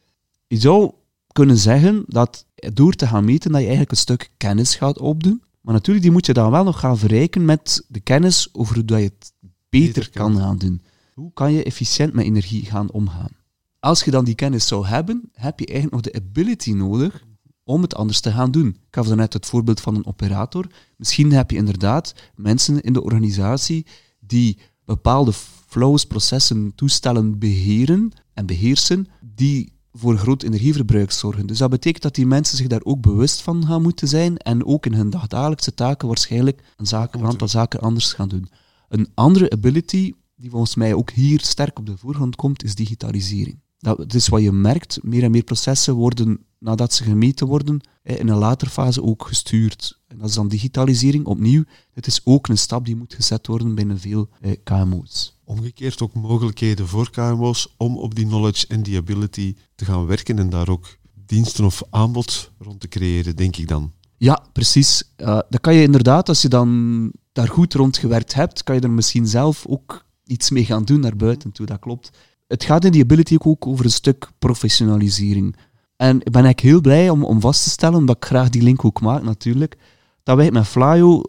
Je 0.47 0.57
zou 0.57 0.91
kunnen 1.31 1.57
zeggen 1.57 2.03
dat 2.07 2.45
door 2.73 2.93
te 2.93 3.07
gaan 3.07 3.25
meten 3.25 3.51
dat 3.51 3.59
je 3.59 3.67
eigenlijk 3.67 3.91
een 3.91 3.97
stuk 3.97 4.31
kennis 4.37 4.75
gaat 4.75 4.99
opdoen. 4.99 5.43
Maar 5.61 5.73
natuurlijk, 5.73 6.05
die 6.05 6.13
moet 6.13 6.25
je 6.25 6.33
dan 6.33 6.51
wel 6.51 6.63
nog 6.63 6.79
gaan 6.79 6.97
verrijken 6.97 7.45
met 7.45 7.85
de 7.87 7.99
kennis 7.99 8.49
over 8.51 8.75
hoe 8.75 8.97
je 8.97 9.03
het 9.03 9.33
beter, 9.69 9.93
beter 9.93 10.09
kan 10.09 10.37
gaan 10.37 10.57
doen. 10.57 10.81
Hoe 11.13 11.33
kan 11.33 11.53
je 11.53 11.63
efficiënt 11.63 12.13
met 12.13 12.25
energie 12.25 12.65
gaan 12.65 12.91
omgaan? 12.91 13.31
Als 13.79 14.03
je 14.03 14.11
dan 14.11 14.25
die 14.25 14.35
kennis 14.35 14.67
zou 14.67 14.87
hebben, 14.87 15.29
heb 15.33 15.59
je 15.59 15.65
eigenlijk 15.65 16.03
nog 16.03 16.13
de 16.13 16.19
ability 16.19 16.71
nodig 16.71 17.23
om 17.63 17.81
het 17.81 17.95
anders 17.95 18.19
te 18.19 18.31
gaan 18.31 18.51
doen. 18.51 18.67
Ik 18.67 18.75
gaf 18.91 19.07
daarnet 19.07 19.33
het 19.33 19.45
voorbeeld 19.45 19.81
van 19.81 19.95
een 19.95 20.05
operator. 20.05 20.67
Misschien 20.97 21.31
heb 21.31 21.51
je 21.51 21.57
inderdaad 21.57 22.13
mensen 22.35 22.81
in 22.81 22.93
de 22.93 23.03
organisatie 23.03 23.85
die 24.29 24.57
bepaalde 24.85 25.33
flows, 25.67 26.05
processen, 26.05 26.75
toestellen 26.75 27.39
beheren 27.39 28.11
en 28.33 28.45
beheersen, 28.45 29.07
die 29.35 29.73
voor 29.91 30.17
groot 30.17 30.43
energieverbruik 30.43 31.11
zorgen. 31.11 31.47
Dus 31.47 31.57
dat 31.57 31.69
betekent 31.69 32.03
dat 32.03 32.15
die 32.15 32.25
mensen 32.25 32.57
zich 32.57 32.67
daar 32.67 32.83
ook 32.83 33.01
bewust 33.01 33.41
van 33.41 33.65
gaan 33.65 33.81
moeten 33.81 34.07
zijn 34.07 34.37
en 34.37 34.65
ook 34.65 34.85
in 34.85 34.93
hun 34.93 35.09
dagdagelijkse 35.09 35.73
taken 35.73 36.07
waarschijnlijk 36.07 36.63
een 36.77 37.25
aantal 37.25 37.47
zaken 37.47 37.79
anders 37.79 38.13
gaan 38.13 38.29
doen. 38.29 38.49
Een 38.89 39.07
andere 39.13 39.49
ability 39.49 40.13
die 40.35 40.49
volgens 40.49 40.75
mij 40.75 40.93
ook 40.93 41.11
hier 41.11 41.39
sterk 41.39 41.79
op 41.79 41.85
de 41.85 41.97
voorgrond 41.97 42.35
komt, 42.35 42.63
is 42.63 42.75
digitalisering. 42.75 43.59
Dat 43.79 44.13
is 44.13 44.27
wat 44.27 44.41
je 44.41 44.51
merkt, 44.51 44.99
meer 45.01 45.23
en 45.23 45.31
meer 45.31 45.43
processen 45.43 45.93
worden, 45.93 46.45
nadat 46.57 46.93
ze 46.93 47.03
gemeten 47.03 47.47
worden, 47.47 47.81
in 48.03 48.27
een 48.29 48.37
later 48.37 48.67
fase 48.67 49.03
ook 49.03 49.27
gestuurd. 49.27 49.99
En 50.07 50.17
dat 50.17 50.29
is 50.29 50.35
dan 50.35 50.47
digitalisering, 50.47 51.25
opnieuw. 51.25 51.63
Het 51.93 52.07
is 52.07 52.21
ook 52.23 52.47
een 52.47 52.57
stap 52.57 52.85
die 52.85 52.95
moet 52.95 53.13
gezet 53.13 53.47
worden 53.47 53.75
binnen 53.75 53.99
veel 53.99 54.29
eh, 54.41 54.51
KMO's. 54.63 55.37
Omgekeerd 55.43 56.01
ook 56.01 56.13
mogelijkheden 56.13 56.87
voor 56.87 57.09
KMO's 57.09 57.73
om 57.77 57.97
op 57.97 58.15
die 58.15 58.25
knowledge 58.25 58.67
en 58.67 58.83
die 58.83 58.97
ability 58.97 59.55
te 59.75 59.85
gaan 59.85 60.05
werken 60.05 60.39
en 60.39 60.49
daar 60.49 60.69
ook 60.69 60.97
diensten 61.25 61.65
of 61.65 61.81
aanbod 61.89 62.51
rond 62.59 62.79
te 62.79 62.87
creëren, 62.87 63.35
denk 63.35 63.57
ik 63.57 63.67
dan. 63.67 63.91
Ja, 64.17 64.45
precies. 64.53 65.03
Uh, 65.17 65.39
dat 65.49 65.61
kan 65.61 65.73
je 65.73 65.81
inderdaad, 65.81 66.29
als 66.29 66.41
je 66.41 66.47
dan 66.47 67.11
daar 67.31 67.47
goed 67.47 67.73
rond 67.73 67.97
gewerkt 67.97 68.33
hebt, 68.33 68.63
kan 68.63 68.75
je 68.75 68.81
er 68.81 68.91
misschien 68.91 69.27
zelf 69.27 69.65
ook 69.67 70.05
iets 70.25 70.49
mee 70.49 70.65
gaan 70.65 70.85
doen 70.85 70.99
naar 70.99 71.15
buiten 71.15 71.51
toe, 71.51 71.65
dat 71.65 71.79
klopt. 71.79 72.11
Het 72.49 72.63
gaat 72.63 72.85
in 72.85 72.91
die 72.91 73.03
ability 73.03 73.35
ook 73.39 73.67
over 73.67 73.85
een 73.85 73.91
stuk 73.91 74.31
professionalisering. 74.39 75.55
En 75.95 76.15
ik 76.15 76.31
ben 76.31 76.43
eigenlijk 76.43 76.59
heel 76.59 76.81
blij 76.81 77.09
om, 77.09 77.23
om 77.23 77.41
vast 77.41 77.63
te 77.63 77.69
stellen, 77.69 77.97
omdat 77.97 78.15
ik 78.15 78.25
graag 78.25 78.49
die 78.49 78.61
link 78.61 78.85
ook 78.85 79.01
maak 79.01 79.23
natuurlijk, 79.23 79.77
dat 80.23 80.37
wij 80.37 80.51
met 80.51 80.67
Flyo 80.67 81.23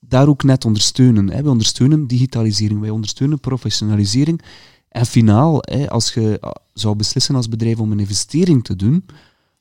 daar 0.00 0.28
ook 0.28 0.42
net 0.42 0.64
ondersteunen. 0.64 1.30
Hè. 1.30 1.42
We 1.42 1.50
ondersteunen 1.50 2.06
digitalisering, 2.06 2.80
wij 2.80 2.90
ondersteunen 2.90 3.40
professionalisering. 3.40 4.42
En 4.88 5.06
finaal, 5.06 5.58
hè, 5.60 5.90
als 5.90 6.14
je 6.14 6.52
zou 6.72 6.96
beslissen 6.96 7.34
als 7.34 7.48
bedrijf 7.48 7.78
om 7.78 7.92
een 7.92 8.00
investering 8.00 8.64
te 8.64 8.76
doen, 8.76 9.06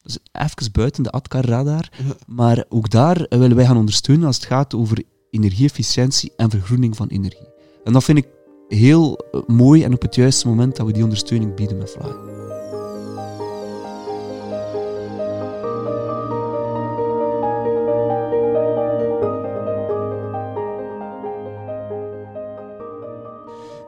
dus 0.02 0.18
even 0.32 0.72
buiten 0.72 1.04
de 1.04 1.12
ADCAR-radar, 1.12 1.90
maar 2.28 2.66
ook 2.70 2.90
daar 2.90 3.26
willen 3.30 3.56
wij 3.56 3.66
gaan 3.66 3.78
ondersteunen 3.78 4.26
als 4.26 4.36
het 4.36 4.46
gaat 4.46 4.74
over 4.74 5.04
energieefficiëntie 5.30 6.32
en 6.36 6.50
vergroening 6.50 6.96
van 6.96 7.08
energie. 7.08 7.48
En 7.84 7.94
dat 7.94 8.04
vind 8.04 8.18
ik 8.18 8.28
heel 8.76 9.20
mooi 9.48 9.84
en 9.84 9.94
op 9.94 10.02
het 10.02 10.16
juiste 10.16 10.48
moment 10.48 10.76
dat 10.76 10.86
we 10.86 10.94
die 10.94 11.04
ondersteuning 11.04 11.56
bieden 11.56 11.78
met 11.78 11.90
Fly. 11.90 12.10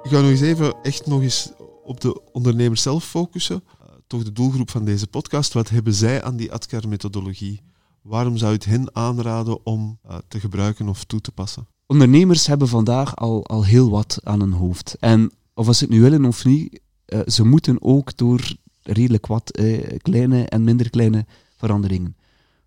Ik 0.04 0.10
ga 0.10 0.22
nog 0.22 0.30
eens 0.30 0.41
even 0.41 0.76
echt 0.82 1.06
nog 1.06 1.22
eens 1.22 1.52
op 1.84 2.02
de 2.02 2.22
ondernemers 2.32 2.82
zelf 2.82 3.06
focussen. 3.06 3.63
Uh, 3.65 3.88
toch 4.08 4.24
de 4.24 4.32
doelgroep 4.32 4.69
van 4.69 4.86
deze 4.86 5.08
podcast. 5.08 5.54
Wat 5.54 5.69
hebben 5.69 5.93
zij 5.93 6.24
aan 6.24 6.36
die 6.36 6.52
ADCAR-methodologie? 6.52 7.62
Waarom 8.02 8.38
zou 8.38 8.52
je 8.52 8.58
het 8.58 8.65
hen 8.65 8.96
aanraden 8.96 9.65
om 9.65 10.00
uh, 10.06 10.17
te 10.28 10.39
gebruiken 10.39 10.88
of 10.88 11.04
toe 11.04 11.22
te 11.22 11.32
passen? 11.32 11.67
Ondernemers 11.88 12.48
hebben 12.48 12.67
vandaag 12.67 13.15
al, 13.15 13.48
al 13.48 13.65
heel 13.65 13.89
wat 13.89 14.19
aan 14.24 14.39
hun 14.39 14.52
hoofd. 14.52 14.96
En 15.00 15.32
of 15.54 15.76
ze 15.76 15.84
het 15.84 15.93
nu 15.93 16.02
willen 16.02 16.26
of 16.26 16.46
niet, 16.46 16.80
uh, 17.08 17.19
ze 17.26 17.46
moeten 17.46 17.82
ook 17.82 18.17
door 18.17 18.56
redelijk 18.82 19.28
wat 19.28 19.52
eh, 19.52 19.98
kleine 19.98 20.46
en 20.46 20.63
minder 20.63 20.89
kleine 20.89 21.26
veranderingen. 21.58 22.15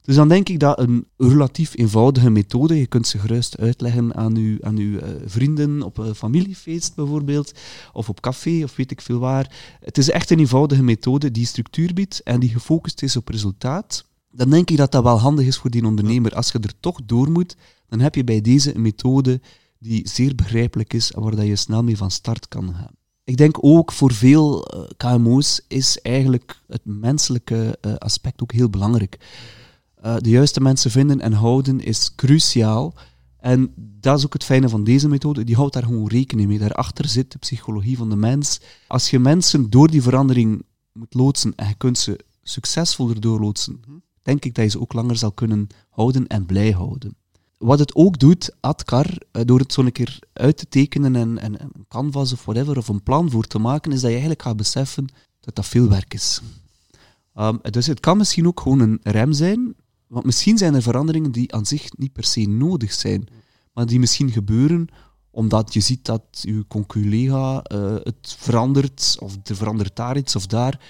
Dus 0.06 0.14
dan 0.14 0.28
denk 0.28 0.48
ik 0.48 0.58
dat 0.58 0.78
een 0.78 1.06
relatief 1.16 1.76
eenvoudige 1.76 2.30
methode, 2.30 2.78
je 2.78 2.86
kunt 2.86 3.06
ze 3.06 3.18
gerust 3.18 3.58
uitleggen 3.58 4.14
aan 4.14 4.36
uw, 4.36 4.56
aan 4.60 4.76
uw 4.76 4.98
uh, 4.98 5.08
vrienden 5.24 5.82
op 5.82 5.98
een 5.98 6.14
familiefeest 6.14 6.94
bijvoorbeeld, 6.94 7.52
of 7.92 8.08
op 8.08 8.20
café 8.20 8.62
of 8.64 8.76
weet 8.76 8.90
ik 8.90 9.00
veel 9.00 9.18
waar. 9.18 9.76
Het 9.80 9.98
is 9.98 10.10
echt 10.10 10.30
een 10.30 10.38
eenvoudige 10.38 10.82
methode 10.82 11.30
die 11.30 11.46
structuur 11.46 11.92
biedt 11.94 12.22
en 12.22 12.40
die 12.40 12.48
gefocust 12.48 13.02
is 13.02 13.16
op 13.16 13.28
resultaat. 13.28 14.04
Dan 14.30 14.50
denk 14.50 14.70
ik 14.70 14.76
dat 14.76 14.92
dat 14.92 15.02
wel 15.02 15.18
handig 15.18 15.46
is 15.46 15.56
voor 15.56 15.70
die 15.70 15.86
ondernemer. 15.86 16.34
Als 16.34 16.52
je 16.52 16.58
er 16.58 16.80
toch 16.80 17.00
door 17.04 17.30
moet, 17.30 17.56
dan 17.88 18.00
heb 18.00 18.14
je 18.14 18.24
bij 18.24 18.40
deze 18.40 18.74
een 18.74 18.82
methode 18.82 19.40
die 19.78 20.08
zeer 20.08 20.34
begrijpelijk 20.34 20.92
is 20.92 21.12
en 21.12 21.22
waar 21.22 21.36
dat 21.36 21.46
je 21.46 21.56
snel 21.56 21.82
mee 21.82 21.96
van 21.96 22.10
start 22.10 22.48
kan 22.48 22.74
gaan. 22.74 22.94
Ik 23.24 23.36
denk 23.36 23.56
ook 23.60 23.92
voor 23.92 24.12
veel 24.12 24.74
uh, 24.74 24.90
KMO's 24.96 25.60
is 25.68 26.00
eigenlijk 26.00 26.62
het 26.66 26.80
menselijke 26.84 27.78
uh, 27.86 27.94
aspect 27.94 28.42
ook 28.42 28.52
heel 28.52 28.70
belangrijk. 28.70 29.18
Uh, 30.04 30.16
de 30.18 30.28
juiste 30.28 30.60
mensen 30.60 30.90
vinden 30.90 31.20
en 31.20 31.32
houden 31.32 31.80
is 31.80 32.14
cruciaal. 32.14 32.94
En 33.38 33.72
dat 33.76 34.18
is 34.18 34.24
ook 34.24 34.32
het 34.32 34.44
fijne 34.44 34.68
van 34.68 34.84
deze 34.84 35.08
methode. 35.08 35.44
Die 35.44 35.56
houdt 35.56 35.72
daar 35.72 35.82
gewoon 35.82 36.08
rekening 36.08 36.48
mee. 36.48 36.58
Daarachter 36.58 37.08
zit 37.08 37.32
de 37.32 37.38
psychologie 37.38 37.96
van 37.96 38.10
de 38.10 38.16
mens. 38.16 38.60
Als 38.86 39.10
je 39.10 39.18
mensen 39.18 39.70
door 39.70 39.90
die 39.90 40.02
verandering 40.02 40.62
moet 40.92 41.14
loodsen 41.14 41.52
en 41.56 41.68
je 41.68 41.74
kunt 41.74 41.98
ze 41.98 42.18
succesvol 42.42 43.10
erdoor 43.10 43.40
loodsen, 43.40 43.80
denk 44.22 44.44
ik 44.44 44.54
dat 44.54 44.64
je 44.64 44.70
ze 44.70 44.80
ook 44.80 44.92
langer 44.92 45.16
zal 45.16 45.32
kunnen 45.32 45.66
houden 45.88 46.26
en 46.26 46.46
blij 46.46 46.70
houden. 46.70 47.16
Wat 47.58 47.78
het 47.78 47.94
ook 47.94 48.18
doet, 48.18 48.56
Adkar, 48.60 49.18
door 49.30 49.58
het 49.58 49.72
zo 49.72 49.80
een 49.80 49.92
keer 49.92 50.18
uit 50.32 50.56
te 50.56 50.68
tekenen 50.68 51.16
en, 51.16 51.38
en 51.38 51.62
een 51.62 51.86
canvas 51.88 52.32
of 52.32 52.44
whatever, 52.44 52.78
of 52.78 52.88
een 52.88 53.02
plan 53.02 53.30
voor 53.30 53.44
te 53.44 53.58
maken, 53.58 53.92
is 53.92 54.00
dat 54.00 54.06
je 54.06 54.16
eigenlijk 54.16 54.42
gaat 54.42 54.56
beseffen 54.56 55.06
dat 55.40 55.54
dat 55.54 55.66
veel 55.66 55.88
werk 55.88 56.14
is. 56.14 56.40
Um, 57.34 57.58
dus 57.62 57.86
het 57.86 58.00
kan 58.00 58.16
misschien 58.16 58.46
ook 58.46 58.60
gewoon 58.60 58.80
een 58.80 59.00
rem 59.02 59.32
zijn, 59.32 59.74
want 60.06 60.24
misschien 60.24 60.58
zijn 60.58 60.74
er 60.74 60.82
veranderingen 60.82 61.32
die 61.32 61.54
aan 61.54 61.66
zich 61.66 61.96
niet 61.96 62.12
per 62.12 62.24
se 62.24 62.40
nodig 62.40 62.92
zijn, 62.92 63.28
maar 63.72 63.86
die 63.86 63.98
misschien 63.98 64.30
gebeuren 64.30 64.88
omdat 65.30 65.74
je 65.74 65.80
ziet 65.80 66.04
dat 66.04 66.22
je 66.30 66.64
conculega 66.68 67.64
uh, 67.72 67.94
het 68.02 68.36
verandert, 68.38 69.16
of 69.20 69.36
er 69.44 69.56
verandert 69.56 69.96
daar 69.96 70.16
iets 70.16 70.36
of 70.36 70.46
daar. 70.46 70.80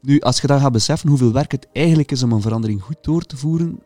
Nu, 0.00 0.20
als 0.20 0.40
je 0.40 0.46
dan 0.46 0.60
gaat 0.60 0.72
beseffen 0.72 1.08
hoeveel 1.08 1.32
werk 1.32 1.52
het 1.52 1.68
eigenlijk 1.72 2.10
is 2.10 2.22
om 2.22 2.32
een 2.32 2.40
verandering 2.40 2.82
goed 2.82 2.98
door 3.00 3.22
te 3.22 3.36
voeren, 3.36 3.82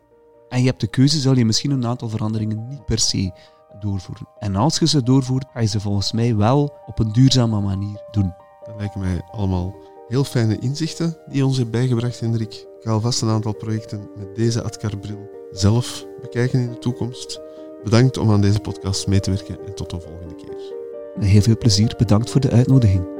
en 0.49 0.59
je 0.59 0.65
hebt 0.65 0.81
de 0.81 0.87
keuze, 0.87 1.19
zal 1.19 1.35
je 1.35 1.45
misschien 1.45 1.71
een 1.71 1.85
aantal 1.85 2.09
veranderingen 2.09 2.67
niet 2.67 2.85
per 2.85 2.99
se 2.99 3.31
doorvoeren. 3.79 4.27
En 4.39 4.55
als 4.55 4.79
je 4.79 4.87
ze 4.87 5.03
doorvoert, 5.03 5.45
ga 5.53 5.59
je 5.59 5.67
ze 5.67 5.79
volgens 5.79 6.11
mij 6.11 6.35
wel 6.35 6.77
op 6.85 6.99
een 6.99 7.11
duurzame 7.11 7.61
manier 7.61 8.01
doen. 8.11 8.33
Dat 8.63 8.75
lijken 8.77 8.99
mij 8.99 9.21
allemaal 9.31 9.75
heel 10.07 10.23
fijne 10.23 10.59
inzichten 10.59 11.17
die 11.27 11.37
je 11.37 11.45
ons 11.45 11.57
hebt 11.57 11.71
bijgebracht, 11.71 12.19
Hendrik. 12.19 12.53
Ik 12.53 12.83
ga 12.83 12.91
alvast 12.91 13.21
een 13.21 13.29
aantal 13.29 13.53
projecten 13.53 14.09
met 14.17 14.35
deze 14.35 14.63
Adkar-bril 14.63 15.29
zelf 15.51 16.05
bekijken 16.21 16.59
in 16.59 16.69
de 16.69 16.79
toekomst. 16.79 17.39
Bedankt 17.83 18.17
om 18.17 18.31
aan 18.31 18.41
deze 18.41 18.59
podcast 18.59 19.07
mee 19.07 19.19
te 19.19 19.31
werken 19.31 19.65
en 19.65 19.75
tot 19.75 19.89
de 19.89 19.99
volgende 19.99 20.35
keer. 20.35 20.73
Heel 21.19 21.41
veel 21.41 21.57
plezier. 21.57 21.93
Bedankt 21.97 22.29
voor 22.29 22.41
de 22.41 22.51
uitnodiging. 22.51 23.16